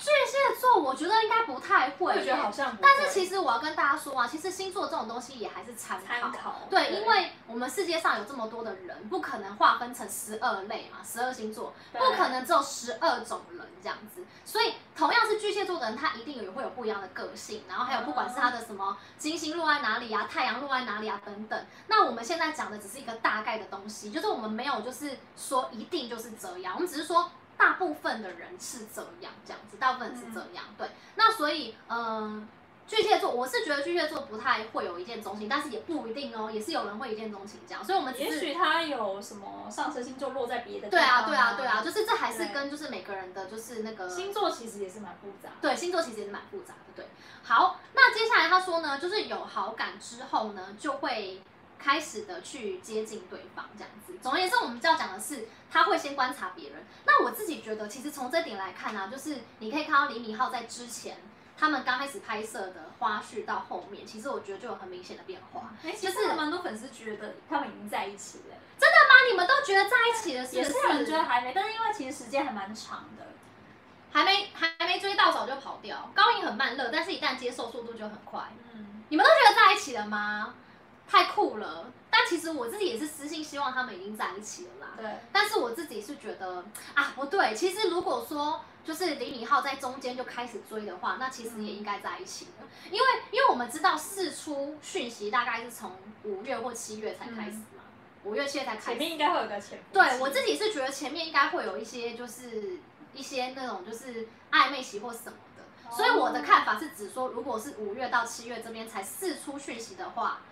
[0.00, 2.74] 巨蟹座，我觉得应该不太会，我觉得好像。
[2.80, 6.06] 但是其实我要跟大家说啊，其实星座这种东西也还是参考。
[6.06, 6.60] 参考。
[6.70, 14.24] 对，因为我们世界上有这么多的人，不可能划分成十二类嘛，十二星座，不可能只有十二种人这样子。
[14.44, 21.66] 所以同样是巨蟹座的人，他一定有会有不一样的个性，然后还有不管是他的什么金星落在哪里啊，太阳落在哪里啊等等。
[21.88, 27.30] 那我们现在讲的只是一个大概的东西，就是我们没有就是说一定就是这样，我们只是说。
[27.60, 30.88] 大部分的人是这样，这样子，大部分是这样，对。
[31.16, 32.48] 那所以，嗯、呃，
[32.88, 37.84] 巨蟹座，我是觉得巨蟹座不太会有一见钟情，但是也不一定哦，也是有人会一见钟情这样。
[37.84, 40.98] 所以，我们也许他有什么上升星座落在别的地方。
[40.98, 45.50] 对啊，对啊，对啊，就是这还是跟就是每个人的就是那个星座其实也是蛮复杂。
[45.60, 46.94] 对，星座其实也是蛮复杂的。
[46.96, 47.04] 对，
[47.42, 51.42] 好，那接下来他说呢，就是有好感之后呢，就会。
[51.82, 54.12] 开始的去接近对方，这样子。
[54.20, 56.84] 总而言之，我们就要讲的是，他会先观察别人。
[57.06, 61.16] 那我自己觉得，其实从这点来看呢、啊，就是你可以看到李敏镐在之前
[61.56, 65.72] 他们刚开始拍摄的花絮到后面，其实我觉得就有很明显的变化。
[65.82, 68.56] 哎、欸，其实蛮多粉丝觉得他们已经在一起了。
[68.78, 69.14] 真的吗？
[69.30, 70.58] 你们都觉得在一起了是不是？
[70.58, 73.26] 也是有人觉得还没，但是因为其实时间还蛮长的，
[74.12, 76.10] 还没还没追到早就跑掉。
[76.14, 78.40] 高音很慢热，但是一旦接受速度就很快。
[78.74, 80.54] 嗯，你们都觉得在一起了吗？
[81.10, 84.94] 太酷了，但其实我自己也是私心希望他们已经在一起了啦。
[84.96, 95.90] 对，但是我自己是觉得啊，不对，其实如果说就是李敏镐在中间就开始追的话，那其实也应该在一起了，因为因为我们知道释出讯息大概是从
[96.22, 97.82] 五月或七月才开始嘛，
[98.22, 99.80] 五、嗯、月七月才开始，前面应该会有个前。
[99.92, 102.78] 对，我自己是觉得前面应该会有一些就是
[103.12, 110.42] 一些那种就是暧昧期或什么的，所以我的看法是指说，如果是五月到七月这边才释出讯息的话。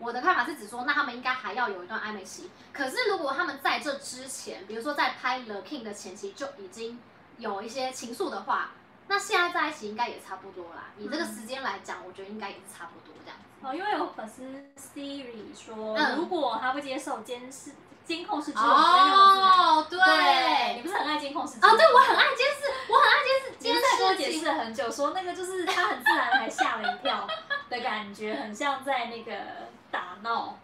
[0.00, 2.50] 我的看法是指说，那他们应该还要有一段暧昧期。
[2.72, 6.98] 可是如果他们在这之前，比如说在拍《The King》的前期就已经
[7.36, 8.70] 有一些情愫的话，
[9.08, 10.84] 那现在在一起应该也差不多啦。
[10.96, 13.44] 以这个时间来讲，我觉得应该也是差不多这样子。
[13.60, 14.42] 哦，因为有粉丝
[14.74, 17.72] Siri 说，嗯、如果他不接受监视
[18.06, 21.58] 监控室之后，哦，对，对，你不是很爱监控室？
[21.60, 23.56] 哦，对，我很爱监视，我很爱监视。
[23.58, 27.28] 监视跟我解释了很久，说那个就是他很自然，还吓了一跳
[27.68, 29.68] 的感觉，很像在那个。
[29.90, 30.58] 打闹，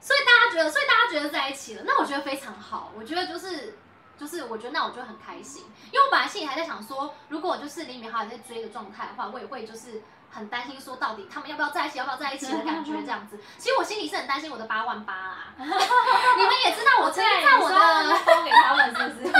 [0.00, 2.92] 所以大家觉得，所以大家觉得在一起了，那我觉得非常好。
[2.96, 3.76] 我觉得就是，
[4.18, 13.38] 就是我觉得那我就很开心，因为我本来心里还在想说，如果就是李敏镐也在追的状态的话，我也会就是很担心说到底他们要不要在一起，要不要在一起的感觉这样子。
[13.58, 17.76] 其实我心里是很担心我的八万八啊， 你们也知道我曾经在我的
[18.24, 19.32] 包给他们是不是？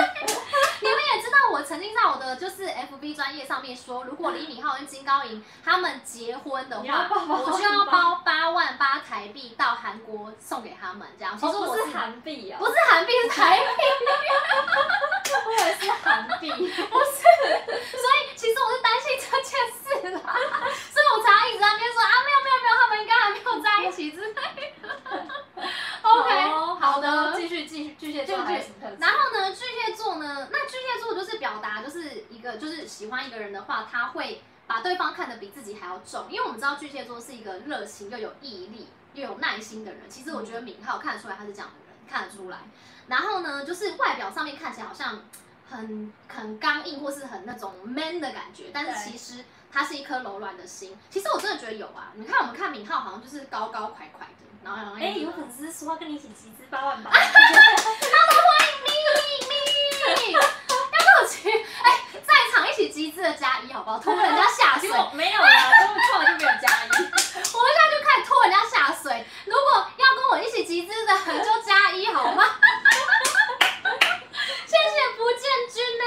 [0.81, 11.37] 你们也知道我曾经在我的就是 FB 专业上面说，如果李敏镐跟金高银他们结婚的话，我就要包八万八台币到韩国送给他们，这样。
[11.39, 13.65] 其实我是韩币啊，不是韩币，是台币。
[15.47, 16.51] 我以为是韩币，
[16.91, 17.23] 不是。
[17.91, 20.35] 所以其实我是担心这件事啦，
[20.93, 24.89] 所以我才一直在那边说啊，没有没有没有，他们应该还没有在一起之类的。
[26.09, 40.09] OK，好的，继续继续巨蟹座还是然后呢，巨蟹座呢，那巨蟹座就是表达就是一个就是喜欢一个人的话，他会把对方看得比自己还要重，因为我们知道巨蟹座是一个热情又有毅力又有耐心的人。
[40.09, 42.59] 其实我觉得敏浩看得出来他是这样的人，看得出来。
[43.07, 45.23] 然后呢，就是外表上面看起来好像
[45.71, 50.97] 很很刚硬或是很那种 man 的感觉，但是其实他是一颗柔软的心。
[51.11, 54.33] 其实我真的觉得有啊，你看我们看敏浩好像就是高高快快的。
[54.65, 60.47] 然后哎，有粉丝说要跟你一起集资八万八， 他们欢迎咪咪咪，要不
[61.23, 61.49] 我去？
[61.51, 61.89] 哎，
[62.27, 63.99] 在场一起集资的加一好不好？
[63.99, 65.49] 拖人家下水，没有啊，
[65.81, 66.89] 这么快就没有加一，
[67.55, 69.25] 我们现在就开始拖人家下水。
[69.47, 71.15] 如果要跟我一起集资的，
[71.45, 72.45] 就加一好吗？
[74.67, 75.41] 谢谢不见
[75.73, 76.05] 君呢，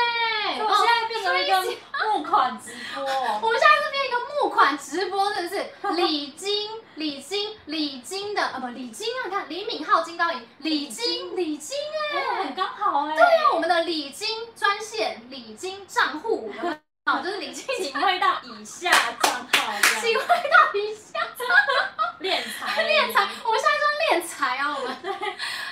[1.22, 1.62] 变成一个
[2.08, 3.04] 募款直播，
[3.42, 5.66] 我们现在是变一个募款直播，是不是？
[5.96, 6.70] 礼金。
[6.96, 11.76] 李金，李金的啊，不，李金啊，你看李敏镐、金高银，李金，李金
[12.14, 13.16] 哎，很刚好哎。
[13.16, 16.54] 对呀，我们的李金专线，李金账户，
[17.10, 19.48] 好，就是李金，请汇到以下账号，
[20.02, 21.56] 请汇到以下账号，
[22.20, 25.10] 敛财，敛财，我们现在说敛财啊，我们对。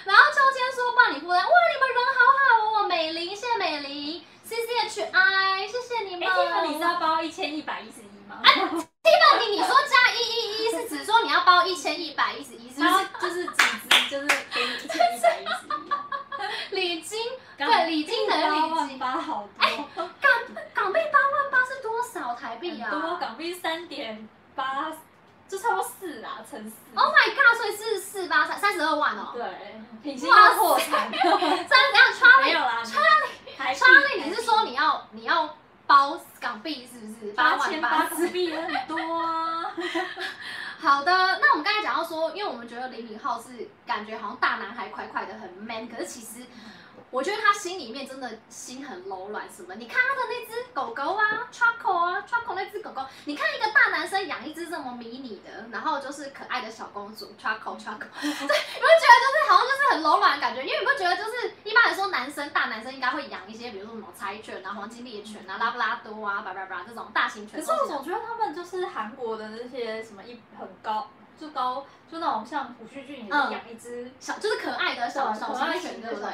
[0.06, 2.42] 然后秋千说帮你负担，哇，你们人好好
[2.82, 6.26] 哦，美玲，谢谢美玲，C C H I，谢谢你们。
[6.28, 8.40] 哎，你知道包一千一百一十一吗？
[8.42, 8.54] 哎。
[9.02, 12.90] Tiffany，你说加一一一是指说你要包一千一百一十一，是不是？
[13.22, 15.68] 就是几支，就是给你一千一百一十一。
[16.76, 17.18] 礼金，
[17.58, 18.48] 对，礼金等于礼
[18.88, 19.00] 金。
[19.00, 19.66] 八万八好多。
[19.66, 20.08] 哎，港
[20.76, 22.92] 港币八万八是多少台币啊？
[22.92, 23.96] 多港币乘四。
[26.96, 27.58] Oh my god！
[27.58, 29.32] 所以是四八三三十二万哦。
[29.34, 29.44] 对，
[30.04, 31.12] 品心要破产。
[31.12, 31.58] 这样怎样
[32.20, 37.32] ？Charlie，没有啦，Charlie，Charlie，Charlie, 你是说你要你要包港币是不是？
[37.34, 39.72] 八千八港币很多啊。
[40.80, 46.46] 好的，那我们刚才讲到说，因为我们觉得李敏镐是感觉好像大男孩，快快的很 man，可是其实。
[47.12, 49.76] 我觉得他心里面真的心很柔软，什么？
[49.76, 60.64] 你看他的那只狗狗啊，Choco 啊，Choco 那只狗狗，你看一个大男生养一只这么迷你的，然后就是可爱的小公主，Choco，Choco， 对，你不觉得就是好像就是很柔软的感觉？
[60.64, 67.60] 因为你不觉得就是一般来说男生大男生应该会养一些，比如说什么柴犬啊、黄金猎犬啊、拉布拉多啊、巴拉巴这种大型犬。
[67.60, 71.08] 可是我总觉得他们就是韩国的那些什么一很高。
[71.40, 76.30] 就高，就那种像古巨俊也是养一只、嗯、小，就是可爱的小小型犬，对不对？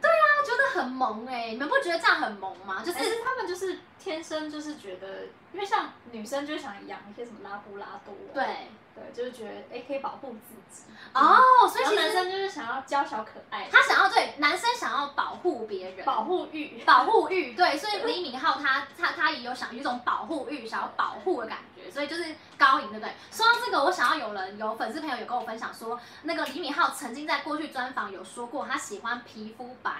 [0.00, 2.82] 对啊，觉得很萌哎、欸，你们不觉得这样很萌吗？
[2.84, 8.68] 就是、欸、他们就是天生就是觉得，因为像女生就想养一些什么拉布拉多、啊，对
[9.00, 10.82] 对，就是觉得哎、欸、可以保护自己
[11.14, 21.90] 哦，所以其实男生就是想要娇小可爱，他想要对男生想要保护别人，保护欲，保护欲，对，所以李敏镐他他他也有想有一种保护欲，想要保护的感觉。
[21.90, 23.12] 所以就是高颖，对不对？
[23.32, 29.90] 说到这个，我想要有人有粉丝朋友有跟我分享说，那个李敏镐曾经在过去专访有说过，他喜欢皮肤白，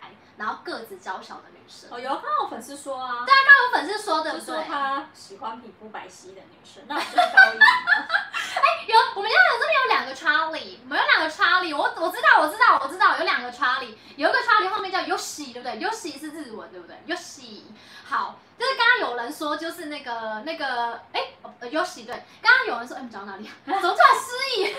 [0.40, 1.90] 然后个子娇小的女生。
[1.92, 7.60] 哦，有刚刚有粉丝说啊，对啊，刚刚有粉丝说的，说他喜欢皮肤白皙的女生，那就是 高银。
[7.60, 17.64] 哎、欸，有我们家有这边有两个 Charlie，我们有两个 Charlie，我我知道我知道我知道有两个 Charlie，有一个 Charlie 后面叫 Yoshi，对不对？Yoshi 是日文，对不对？Yoshi，
[18.08, 18.38] 好。
[18.58, 23.50] 就是刚刚有人说，就是那个那个，哎、欸，尤喜对，刚刚有人说，哎、欸，你讲到哪里？
[23.64, 24.76] 怎么突然失忆？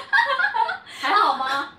[1.01, 1.69] 还好吗？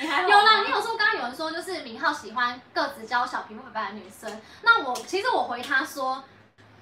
[0.00, 4.40] 你还有啦，你有说刚刚有人说，就是敏浩喜欢个子娇小、皮肤白白的女生。
[4.62, 6.22] 那我其实我回他说，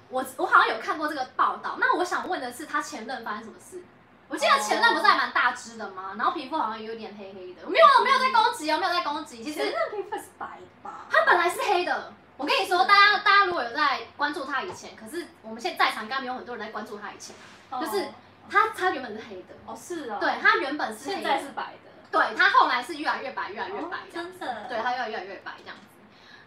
[0.09, 1.77] 我我好像有看过这个报道。
[1.79, 3.83] 那我想问的是，他前任发生什么事？
[4.27, 6.15] 我记得前任不是还蛮大只的吗？
[6.17, 7.67] 然后皮肤好像有点黑黑的。
[7.67, 9.43] 没有，没有在攻击哦，没有在攻击。
[9.43, 11.05] 其实前任皮肤是白的吧？
[11.09, 12.13] 他本来是黑的。
[12.35, 17.35] 我跟你说，大家大家如果有在关注他以前，可是我们现在在场应该没有很多人在关注他以前，
[17.71, 18.09] 哦、就是
[18.47, 25.83] 他他原本是黑的哦，是哦，对他原本是黑的，现在是白的，对他后来是越来越白，越来越白，真的，对他越来越来越白这样子。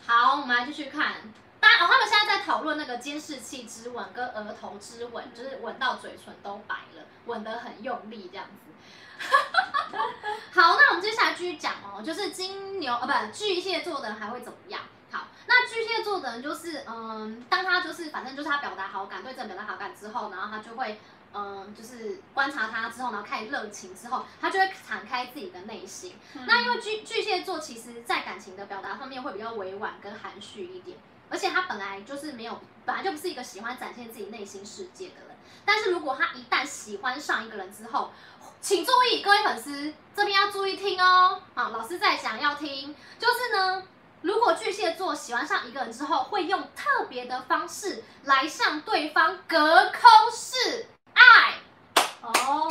[0.06, 1.16] 好，我们来继续看，
[1.60, 8.70] 大家哦，他们现在在讨论那个监视器之吻跟额头之吻，就是吻到嘴唇都白了，吻得很用力这样子。
[10.52, 14.80] 好，那我们接下来继续讲哦，就是金牛啊，不，巨蟹座的人还会怎么样？
[15.12, 20.98] 好，那巨蟹座的人就是，嗯，当他就是反正就是他表达好感，对这表达好感之后，然后他就会，
[21.32, 26.16] 嗯，就是观察他之后，然后开始热情之后，他就会敞开自己的内心。
[26.46, 35.36] 那因为巨巨蟹座其实在感情的表达方面会比较委婉跟含蓄一点，而且他本来就是没有，本来就不是一个喜欢展现自己内心世界的人。
[35.64, 38.10] 但是如果他一旦喜欢上一个人之后，
[38.60, 43.82] 请注意各位粉丝这边要注意听哦，好，老师在讲要听，就是呢。
[44.22, 50.84] 如果巨蟹座喜欢上一个人之后，会用特别的方式来向对方隔空示
[51.20, 51.54] 爱
[52.22, 52.68] 哦，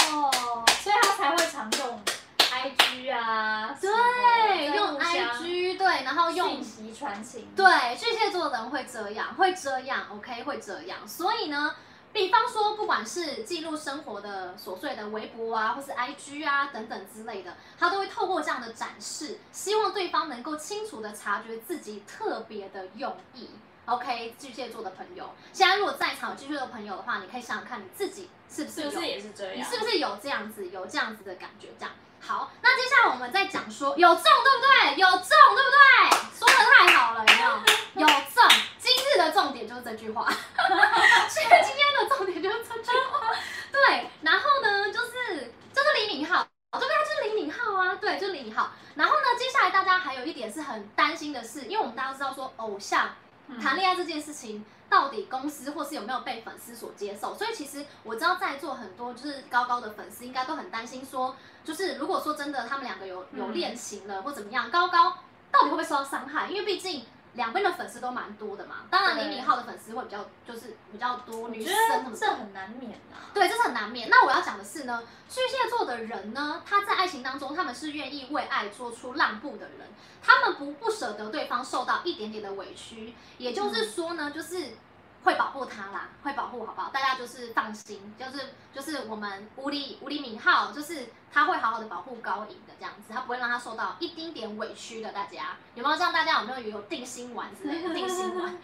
[0.81, 2.01] 所以他才会常用
[2.39, 11.75] IG 啊，对，用 IG 对，然后用信息传情，对，巨蟹座的人会这样，会这样，OK，会这样，所以呢。
[12.11, 23.51] 比方说，不管是记录生活的琐碎的微博啊，或是 IG 啊等等之类的，他都会透过这样的展示，希望对方能够清楚的察觉自己特别的用意。
[23.85, 29.57] OK，巨蟹座的朋友，现在如果在场有巨蟹座的朋友的话，你可以想想看你自己是不是，是不是也是这样？
[29.57, 31.67] 你是不是有这样子，有这样子的感觉？
[31.79, 34.99] 这样好，那接下来我们再讲说有中对不对？
[34.99, 36.19] 有中对不对？
[36.37, 38.05] 说得太好了，有没有？
[38.05, 38.43] 有中，
[38.77, 40.29] 今日的重点就是这句话。
[40.29, 43.33] 所以今天的重点就是这句话，
[43.71, 48.67] 对，然后呢，就是就是李敏镐，对啊，就是李敏镐啊，对，就是李敏镐。
[48.95, 53.15] 然后呢，接下来大家还有一点是很担心的是，因为我们大家知道说偶像
[53.61, 65.17] 谈恋爱这件事情，到底公司或是有没有被粉丝所接受，所以其实我知道在座很多就是高高的粉丝应该都很担心说，就是如果说真的他们两个有有恋情了或怎么样，高高
[65.51, 66.47] 到底会不会受到伤害？
[66.49, 67.03] 因为毕竟。
[67.33, 73.29] 两边的粉丝都蛮多的嘛，当然李敏镐的粉丝会比较就是比较多女生，这很难免啊。
[73.33, 74.09] 对，这是很难免。
[74.09, 79.87] 那我要讲的是呢，巨蟹座的人呢，他在爱情当中，他们是愿意为爱做出让步的人，
[80.21, 84.77] 他们不不舍得对方受到一点点的委屈，也就是说呢，就是。
[85.23, 86.89] 会保护他啦，会保护，好不好？
[86.89, 95.11] 大家就是放心，就是就是我们吴理吴理敏浩，就是他会好好的保护高颖的这样子，他不会让他受到一丁点委屈的。
[95.11, 96.13] 大家有没有这样？
[96.13, 97.91] 大家有没有有定心丸之类的？
[97.95, 98.57] 定心丸。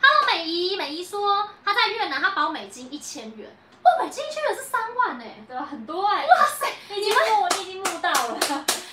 [0.00, 3.50] Hello，美姨，美姨说她在越南，她保美金一千元。
[3.82, 6.26] 哇美金一千元是三万呢、欸，对，很多哎、欸。
[6.26, 8.38] 哇塞，你已经摸，我已经摸到了。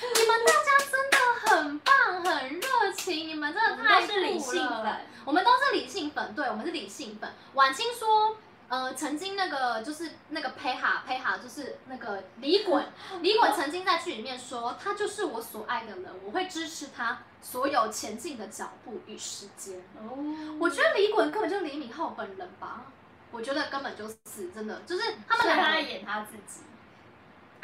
[0.16, 4.08] 你们大家真的很棒，很热情，你们真的太酷了。
[4.08, 4.95] 都是理性粉，
[5.26, 7.30] 我们都是理性粉，对，我们是理性粉。
[7.53, 8.38] 婉清说。
[8.68, 12.82] 呃，曾经那个就是那个裴哈裴哈，就是那个李衮，
[13.22, 19.84] 李衮曾经在剧里面说，他就是我所爱的人，我会支持他所有前进的脚步与时间。
[19.99, 20.18] 哦，
[20.60, 22.86] 我觉得李衮根本就是李敏镐本人吧？
[23.32, 26.62] 我觉得根本就是真的，就是他们两个在演他自己。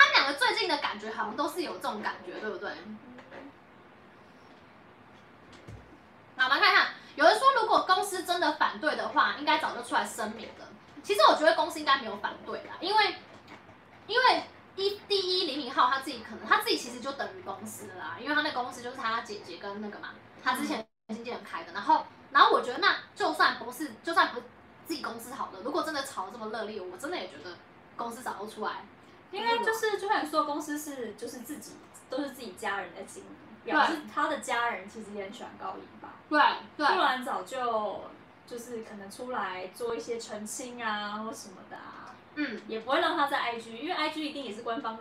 [0.02, 2.72] 他们两个最近的感觉好像都是有这种感觉，对不对？
[6.38, 10.68] 好，我们看看，有人说如果公司真的反对的话，应该早就出来声明了。
[11.04, 13.16] 其实我觉得公司应该没有反对啦，因为，
[14.08, 14.43] 因为
[14.76, 20.10] 一第一李敏镐他自己可能他自己其实就等于公司啦，因为他那公司就是他姐姐跟那个嘛，
[20.43, 24.41] 他之前经纪人开的，然后，然后我觉得那就算不是，就算不
[24.88, 27.56] 自己公司好的，如果真的吵得这么热烈，我真的也觉得
[27.95, 28.86] 公司早就出来，
[29.32, 31.73] 因为就是就像你说，公司是就是自己
[32.09, 33.29] 都是自己家人在经营，
[33.65, 36.39] 表示他的家人其实也很喜欢高银吧，对，
[36.77, 38.01] 对，不然早就。
[38.47, 44.97] 就是可能出来做一些澄清啊，或什么的啊，嗯，也不会让他在 IG，因为 IG 一定也是官方，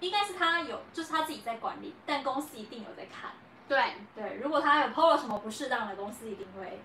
[0.00, 3.32] 应该是他有，就是他自己在管理，但公司一定有在看。
[3.68, 6.80] 对对，如果他有 PO 了什么不适当的，公司一定会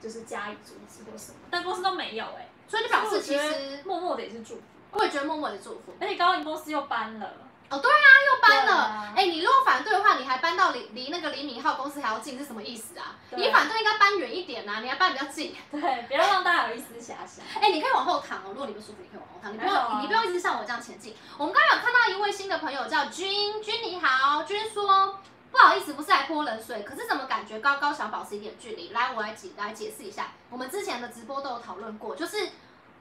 [0.00, 4.62] 就是加以阻止或什么，但公司都没有哎、欸，所以就表示其实默默的也是祝福。
[4.96, 7.30] 我也觉得默默的祝福，而且高银公司又搬了。
[7.68, 9.12] 哦，对啊，又搬了。
[9.16, 13.18] 哎、你如果反对的话，你还搬到离离那个李敏镐公司还要近，是什么意思啊？
[13.32, 15.52] 啊你反对应该搬远一点啊，你还搬比较近。
[15.72, 17.44] 对，不要让大家有一丝遐想。
[17.60, 21.16] 哎、欸，你可以往后躺哦，如果你不舒服，你可以往后躺，你不用，啊、你不用一直像我这样前进。
[21.36, 25.18] 我们刚刚有看到一位新的朋友叫君君，你好，君说
[25.50, 28.90] 不好意思，不是来泼冷水，可是怎么感觉高高想保持一点距离？
[28.90, 32.48] 来，我来解来解释一下，我们之前的直播都有讨论过，就是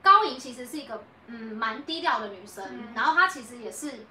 [0.05, 4.05] 高莹其实是一个嗯蛮低调的女生，嗯、然后她其实也是。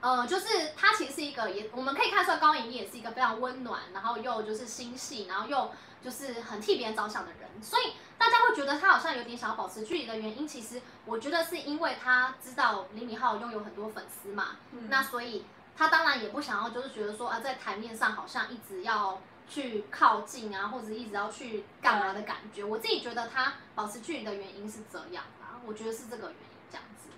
[0.00, 5.70] 呃，就是她其实是一个也，我们可以看出来高莹也是一个非常温暖，然后又就是心细，然后又
[6.04, 7.48] 就是很替别人着想的人。
[7.62, 19.18] 所以大家会觉得她好像有点想要保持距离的原因，其实我觉得是因为她知道李敏镐拥有很多粉丝嘛，嗯、那所以她当然也不想要，就是觉得说啊，在台面上好像一直要
[19.48, 22.64] 去靠近啊，或者一直要去干嘛的感觉。
[22.64, 27.08] 我自己觉得他保持距离的原因是这样啊，我觉得是这个原因这样子。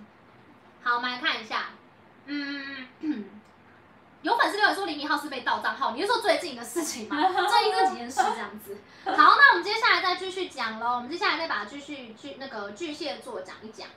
[0.82, 1.70] 好，我们来看一下。
[2.26, 2.86] 嗯，
[4.22, 7.16] 有粉丝留言说李敏镐是被盗账号，你是说最近的事情吗？
[7.48, 8.76] 最近这几件事这样子。
[9.04, 10.96] 好，那我们接下来再继续讲喽。
[10.96, 13.88] 我们接下来再把继续巨那个巨蟹座讲一讲。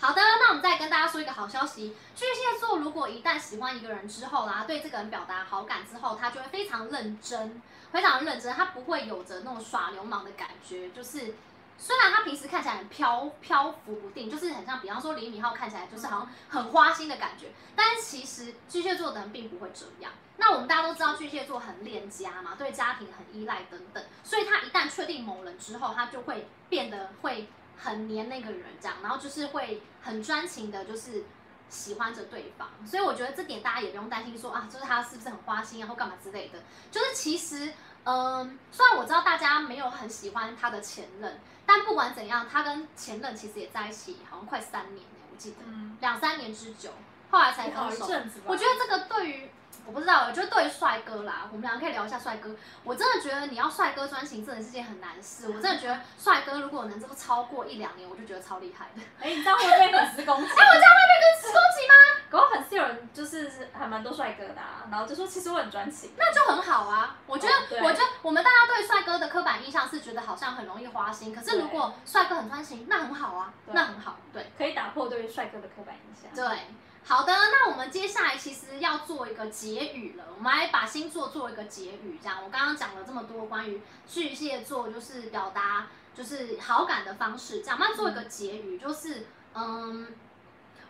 [0.00, 7.60] 好的，那我们再跟大家说一个好消息：巨蟹座如果一旦喜欢一个人之后啦，对这个人表达好感之后，他就会非常认真，
[7.92, 11.34] 非常认真，他不会有着那种耍流氓的感觉，就是。
[11.82, 20.12] 虽然他平时看起来很飘飘浮不定，就是很像，比方说李敏镐看起来就是好像很花心的感觉，但其实巨蟹座的人并不会这样。
[20.36, 27.48] 那我们大家都知道巨蟹座很恋家嘛，对家庭很依赖等等，所以他一旦确定某人之后，他就会变得会
[27.82, 31.24] 很黏那个人这样，然后就是会很专情的，就是
[31.68, 32.68] 喜欢着对方。
[32.86, 36.58] 所以我觉得这点大家也不用担心说啊，就是他是不是很花心啊或干嘛之类的。
[36.90, 37.72] 就是其实，
[38.04, 41.40] 嗯，虽然我知道大家没有很喜欢他的前任。
[41.66, 45.58] 但不管怎样，他跟前任其实也在一起，好像快三年了，我记得
[46.00, 46.90] 两、三年之久，
[47.30, 48.06] 后来才分手。
[48.44, 49.48] 我觉得这个对于
[49.90, 52.54] 我不知道，我觉得对于帅哥啦，我们两个可以聊一下帅哥。
[52.84, 55.48] 我真的觉得你要帅哥专情，真的是件很难事。
[55.48, 59.02] 我真的觉得帅哥如果能这么超过一两年，我就觉得超厉害的。
[59.18, 60.48] 哎、欸，你这样会被粉丝攻击？
[60.48, 61.94] 哎、欸，我这样会被粉丝攻击吗？
[62.30, 67.16] 可我粉丝有人就是还蛮多帅哥的、啊，然后就说其实我很专情，那就很好啊。
[67.26, 76.32] 我觉得，哦、我觉得我们大家对帅哥的刻板印象是觉得好像很容易花心，可是如果帅哥很专情，那很好啊，那很好，对，可以打破对于帅哥的刻板印象。
[76.32, 76.60] 对，
[77.04, 82.38] 好的，那我们接下来其实要做一个结语了，我们来把星座做一个结语，这样。
[82.44, 90.06] 我刚刚讲了这么多关于巨蟹座，就是表达就是好感的方式，这样，我们做一个结语，就是嗯。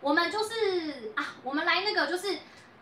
[0.03, 2.39] 我们就是啊，我们来那个就是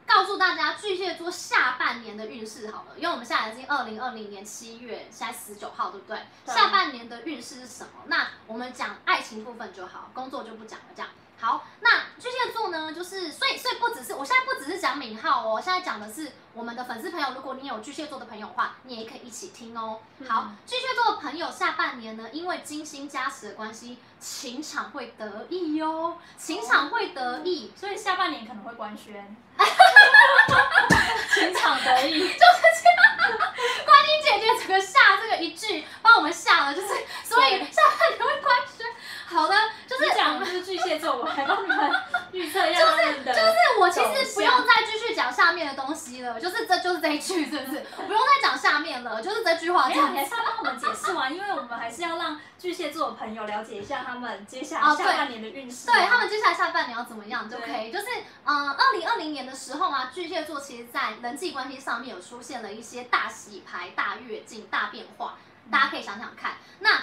[0.07, 6.17] 告诉大家巨蟹座下半年的运势好了，因为我们现在已经二零二零年七月，现在十九号，对不对？
[6.47, 6.55] 对。
[6.55, 8.05] 下半年的运势是什么？
[8.07, 11.11] 那我们讲爱情部分就好，工作就不讲了，这样。
[11.41, 20.01] 好，那巨蟹座呢，就是所以所以不只是我现在不只是讲敏浩哦，我现在讲的是我们的粉丝朋友，如果你有巨蟹座的朋友的话，你也可以一起听哦。
[20.29, 29.37] 好，巨蟹座的朋友下半年呢，因为金星加持的关系，情场会得意哟，情场会得意，所以下半年可能会官宣。
[31.35, 33.39] 情场得意，就是这样。
[33.87, 36.89] 关妮姐姐整个下这个一句，帮我们下了，就是
[37.23, 38.87] 所以下半年会官宣。
[39.31, 39.55] 好的
[39.87, 41.93] 就是讲就是巨蟹座我来帮你们
[42.33, 47.81] 预测一下就是就是我其实不用再继续讲下面的东西了就是这就是这一句是不是？
[48.07, 58.07] 不用再讲下面了就是这句话没有你还是要帮我们解释完因为我们还是要让巨蟹座的朋友了解一下他们接下来下半年的运势对他们接下来下半年要怎么样就可以就是
[58.45, 65.37] 嗯二零二零年的时候啊巨蟹座其实在人际关系上面有出现了一些大洗牌大跃进大变化
[65.71, 66.53] 大家可以想想看。
[66.79, 66.99] 那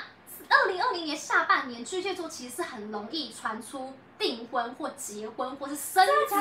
[0.50, 6.36] 二零二零年下半年，巨蟹座其实是很容易传出订婚或结婚或是生子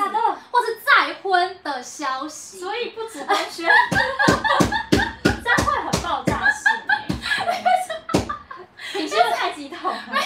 [0.51, 3.69] 或是再婚的消息，所以不止官宣，
[5.43, 6.63] 这样会很爆炸性。
[8.93, 10.03] 你是不是太激动了？
[10.07, 10.21] 没有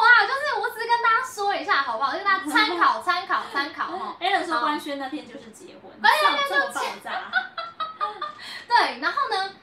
[0.00, 2.12] 啊，就是我只是跟大家说一下，好不好？
[2.12, 4.16] 就跟大家参考参考参考哈。
[4.20, 7.32] Allen 说官宣那天就是结婚，官宣那天就爆炸。
[8.68, 9.54] 对，然后呢？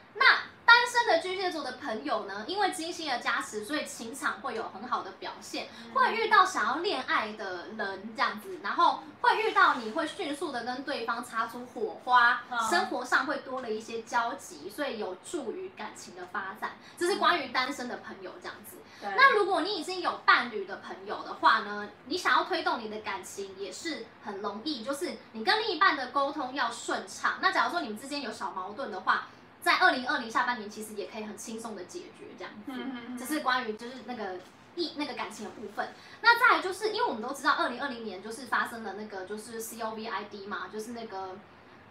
[0.77, 0.87] 那。
[0.87, 16.77] 单身的巨蟹座的朋友呢，因为金星的加持，所以情场会有很好的表现，会遇到想要恋爱的人这样子，然后会遇到你会迅速的跟对方擦出火花，生活上会多了一些交集，所以有助于感情的发展。
[16.97, 18.77] 这是关于单身的朋友这样子。
[19.01, 27.39] 那如果你已经有伴侣的朋友的话呢，你想要推动你的感情也是很容易，就是你跟另一半的沟通要顺畅。
[27.41, 29.27] 那假如说你们之间有小矛盾的话，
[29.67, 32.71] 在二零二零下半年，其实也可以很轻松的解决这样子。
[33.19, 34.39] 这是关于就是那个
[34.75, 35.89] 一那个感情的部分。
[36.21, 41.35] 那再来就是，因为我们都知道，二零二零年就是发生了那个就是 COVID 嘛，就是那个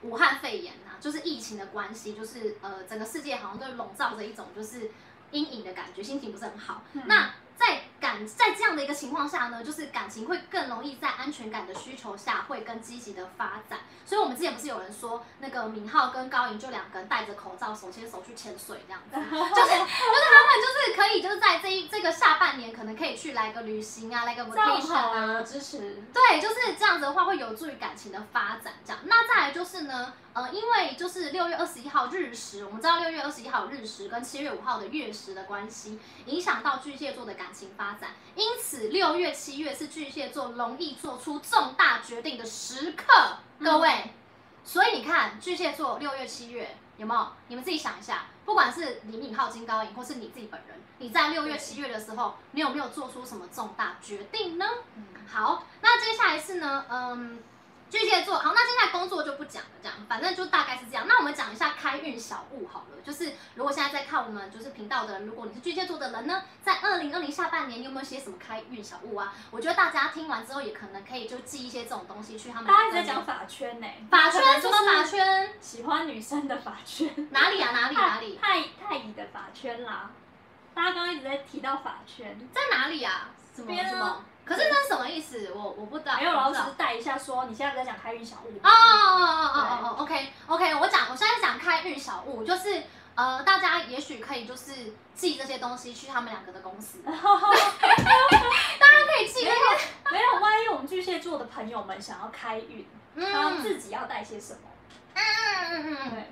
[0.00, 4.90] 武汉肺炎啊，就是疫情的关系，就是呃整个世界好像都笼罩着一种就是
[5.32, 6.82] 阴影的感觉，心情不是很好。
[7.04, 13.80] 那在感在这样的一个情况下呢，就是感情会更容易在安全感的需求下会更积极的发展。
[14.04, 26.02] 所以，我们之前不是有人说，那个敏浩跟高颖就两个人戴着口罩，手牵手去潜水这样子， 就是就是他们就是可以就是在这一这个下半年可能可以去来个旅行啊，来个 vacation 啊，支持。
[26.12, 28.74] 对，就是这样子的话会有助于感情的发展。
[28.84, 43.88] 这样，那再来就是呢，呃，因为就是六月二十一号日食，我们知道六月二十一号日食跟七月五号的月食的关系，影响到巨蟹座的感情发展，因此六月七月是巨蟹座容易做出重大决定的时刻，各位。
[44.04, 44.10] 嗯、
[44.62, 47.28] 所以你看巨蟹座六月七月有没有？
[47.48, 54.66] 你们自己想一下，不管是李敏镐、金高银，或是你自己本人，你在六月七月的时候，你有没有做出什么重大决定呢？
[54.96, 57.38] 嗯、好，那接下来是呢，嗯。
[57.88, 61.06] 巨蟹座，好，那现在工作就不讲了，这样，反正就大概是这样。
[61.06, 69.32] 那我们讲一下开运小物好了，就是如果现在在看我们就是频道的人，如果你是巨蟹座的人呢，在二零二零下半年，你有没有些什么开运小物啊？
[69.50, 72.66] 我觉得大家听完之后也可能可以就寄一些这种东西去他们。
[72.66, 75.50] 大家在讲法圈呢、欸，法圈什么法圈？
[75.60, 77.08] 喜欢女生的法圈？
[77.30, 77.70] 哪里啊？
[77.70, 77.94] 哪里？
[77.94, 78.38] 哪里？
[78.42, 80.10] 太太乙的法圈啦！
[80.74, 83.30] 大家刚刚一直在提到法圈，在哪里啊？
[83.54, 84.24] 什么什么？
[84.46, 85.50] 可是那是什么意思？
[85.52, 86.14] 我我不知道。
[86.16, 88.56] 没有，老师带一下说，你现在在讲开运小物。
[88.62, 92.82] 哦哦哦哦哦哦，OK OK，我讲，我现在讲开运小物，就是
[93.16, 96.98] 呃，大家也许可以就是寄这些东西去他们两个的公司。
[97.04, 99.84] 大家可以寄那些。
[100.12, 102.86] 没有，万一我们巨蟹座的朋友们想要开运，
[103.16, 104.60] 他自己要带些什么？
[105.14, 105.22] 嗯
[105.70, 106.30] 嗯嗯嗯，对，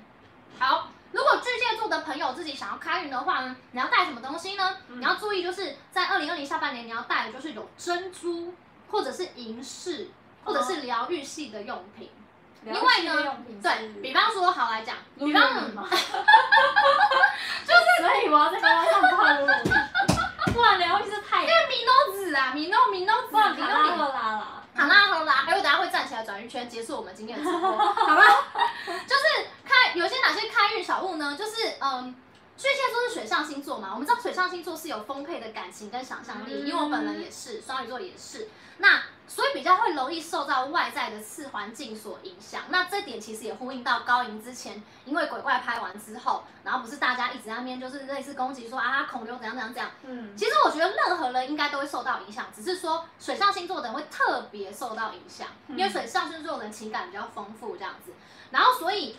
[0.57, 0.87] 好。
[1.15, 4.75] 如果巨蟹座的朋友自己想要开运的话呢，你要带什么东西呢？
[4.89, 8.53] 嗯、你要注意，就是在二零二零下半年，你要带的就是有珍珠，
[8.91, 10.09] 或者是银饰，
[10.43, 12.11] 或者是疗愈系的用品。
[12.65, 15.41] 因为呢，对比方说，好来讲，比方
[17.63, 19.47] 就是所以我要在高高上套路，
[20.51, 23.89] 不然疗愈是太因为米诺子啊，米诺米诺子，米诺米。
[23.95, 28.23] 诺拉啦，好啦好啦，还有等下会站起来转一圈，结束我们今天的直播， 好吧？
[28.85, 29.95] 就是开。
[29.95, 31.35] 有些哪些开运小物呢？
[31.39, 32.13] 就是嗯，
[32.57, 38.49] 巨蟹座是水象星座嘛，我们知道水象星座是有丰沛的感情跟想象力，嗯、因为我本人也是，双鱼座也是，
[38.79, 42.63] 那所以比较会容易受到外在的次环境所影响。
[42.69, 58.11] 那这点其实也呼应到高银之前，因为鬼怪拍完之后，然后不是大家一直在那边就是类似攻击说啊孔刘怎样怎样怎样，嗯，其实我觉得任何人应该都会受到影响，只是说水象星座的人会特别受到影响，因为水象星座的人情感比较丰富这样子，
[58.51, 59.17] 然后所以。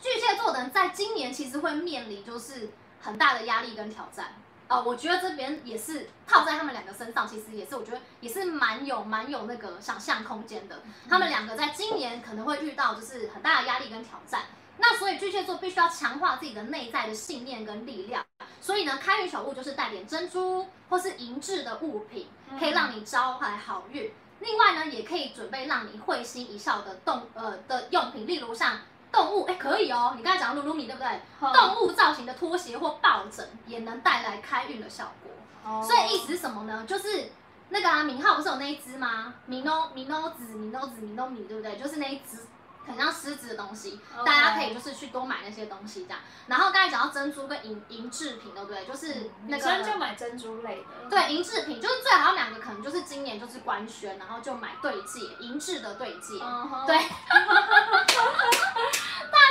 [0.00, 2.70] 巨蟹座的人在今年其实会面临就是
[3.02, 4.38] 很大的压力跟挑战哦、
[4.68, 10.82] 呃，我觉得这边也是套在他们两个身上，其实也是我觉得也是蛮有蛮有那个想象空间的。
[11.08, 14.42] 他们两个在今年可能会遇到就是很大的压力跟挑战，
[14.76, 18.22] 那所以巨蟹座必须要强化自己的内在的信念跟力量。
[18.60, 22.28] 所以呢，开运小物就是带点珍珠或是银质的物品，
[22.58, 24.12] 可以让你招来好运。
[24.40, 28.78] 另外呢，也可以准备让你会心一笑的动呃的用品，例如像。
[29.10, 30.14] 动物哎，可以哦。
[30.16, 31.08] 你刚才讲的噜噜米，对不对？
[31.40, 35.32] 哦、动物造型的拖鞋或抱枕也能带来开运的效果。
[35.64, 36.84] 哦、所以意思是什么呢？
[36.86, 37.30] 就是
[37.70, 39.34] 那个啊，明浩不是有那一只吗？
[39.46, 41.76] 米诺米诺子米诺子米诺米，对不对？
[41.76, 42.38] 就是那一只
[42.86, 44.24] 很像狮子的东西，Okay.
[44.24, 46.18] 大家可以就是去多买那些东西这样。
[46.46, 48.84] 然后刚才讲到珍珠跟银银制品，对不对？
[48.86, 51.10] 就是那个女生就买珍珠类的。
[51.10, 56.38] 对，银制品就是最好两个，可能就是今年就是官宣，然后就买对戒，银质的对戒。
[56.38, 56.86] Uh.
[56.86, 56.96] 对，
[57.28, 57.34] 大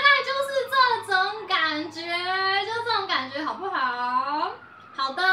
[0.04, 0.50] 概就是
[1.06, 2.02] 这种感觉，
[2.66, 4.52] 就这种感觉，好不好？
[4.96, 5.24] 好的，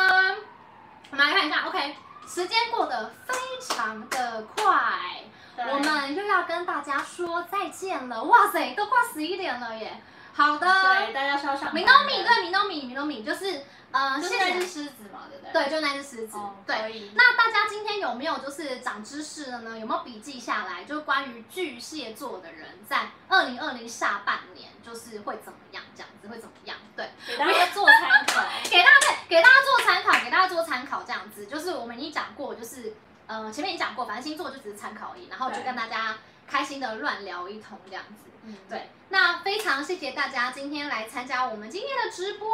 [1.10, 1.96] 我们来看一下，OK，
[2.26, 5.22] 时间过得非常的快。
[5.56, 10.01] 对我们又要跟大家说再见了，哇塞，都快十一点了耶！
[10.32, 11.70] 好的，对，大家稍稍。
[11.70, 13.62] 米诺米，对，米诺米，米诺米，就是，
[13.93, 15.52] 呃，就是那只狮子嘛，对不对？
[15.52, 16.36] 对，就那只狮子。
[16.36, 17.09] 哦、对。
[17.14, 19.78] 那大家今天有没有就是长知识了呢？
[19.78, 20.82] 有没有笔记下来？
[20.82, 25.85] 就关于巨蟹座的人在二零二零下半年就是会怎么样？
[25.94, 26.76] 这样子会怎么样？
[26.97, 32.93] 对，给大家做参考， 给大家给大家做参考，给大家做参考，这样子就是我们已经讲过，就是。
[33.26, 38.30] 呃，前面已经讲过，反正星座就只是参考而已，然后就跟大家开心的乱聊一通这样子。
[38.42, 38.90] 嗯，对。
[39.09, 42.48] 那非常谢谢大家今天来参加我们今天的直播，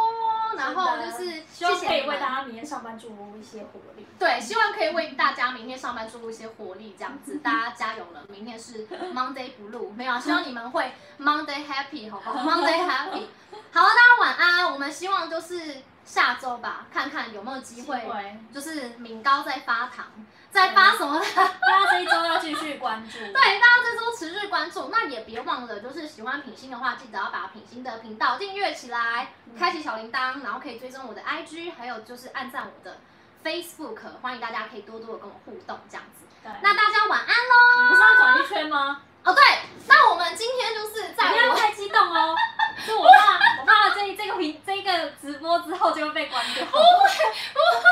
[0.57, 4.07] 然后就是希望可以为大家明天上班注入一些活力。
[4.19, 13.27] 对，希望可以为大家明天上班注入一些活力，这样子大家加油了，明天是 Monday Blue，没有啊，希望你们会 Monday Happy，好不好？Monday Happy。
[13.73, 14.73] 好了，大家晚安。
[14.73, 15.79] 我们希望就是
[16.11, 20.07] 下周吧，看看有没有机会，就是敏高在发糖。
[20.51, 21.25] 在发什么呢？
[21.37, 23.19] 大家这一周要继续关注。
[23.31, 24.89] 对，大家这周持续关注。
[24.91, 32.99] 那也别忘了，就是喜欢品心的话，记得要把品心的频道订阅起来，嗯、开启小铃铛，然后可以追踪我的 IG，还有就是按赞我的
[33.45, 34.01] Facebook。
[34.21, 36.27] 欢迎大家可以多多的跟我互动，这样子。
[36.43, 36.51] 对。
[36.61, 37.83] 那大家晚安喽！
[37.85, 39.03] 你不是要转一圈吗？
[39.25, 39.43] 哦，对。
[39.87, 41.29] 那我们今天就是在。
[41.29, 42.35] 不要太激动哦。
[42.87, 46.65] 就我怕，我怕这这个屏这个直播之后就会被关掉。
[46.67, 47.85] 不会，不会，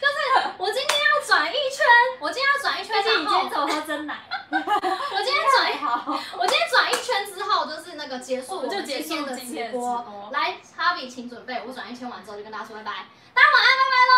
[0.00, 0.14] 就是
[0.56, 1.84] 我今天要转一圈，
[2.18, 4.16] 我今天要转一圈，然后你今天走喝真奶。
[4.50, 4.56] 我
[5.22, 5.84] 今天转好，
[6.38, 9.98] 我今天转一圈之后就是那个结束，就结束的直播。
[9.98, 14.16] 直播来，Harvey，请准备，我转一圈完之后就跟大家说拜拜，大家晚安，拜拜喽。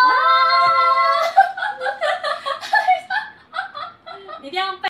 [4.43, 4.79] 你一定要背。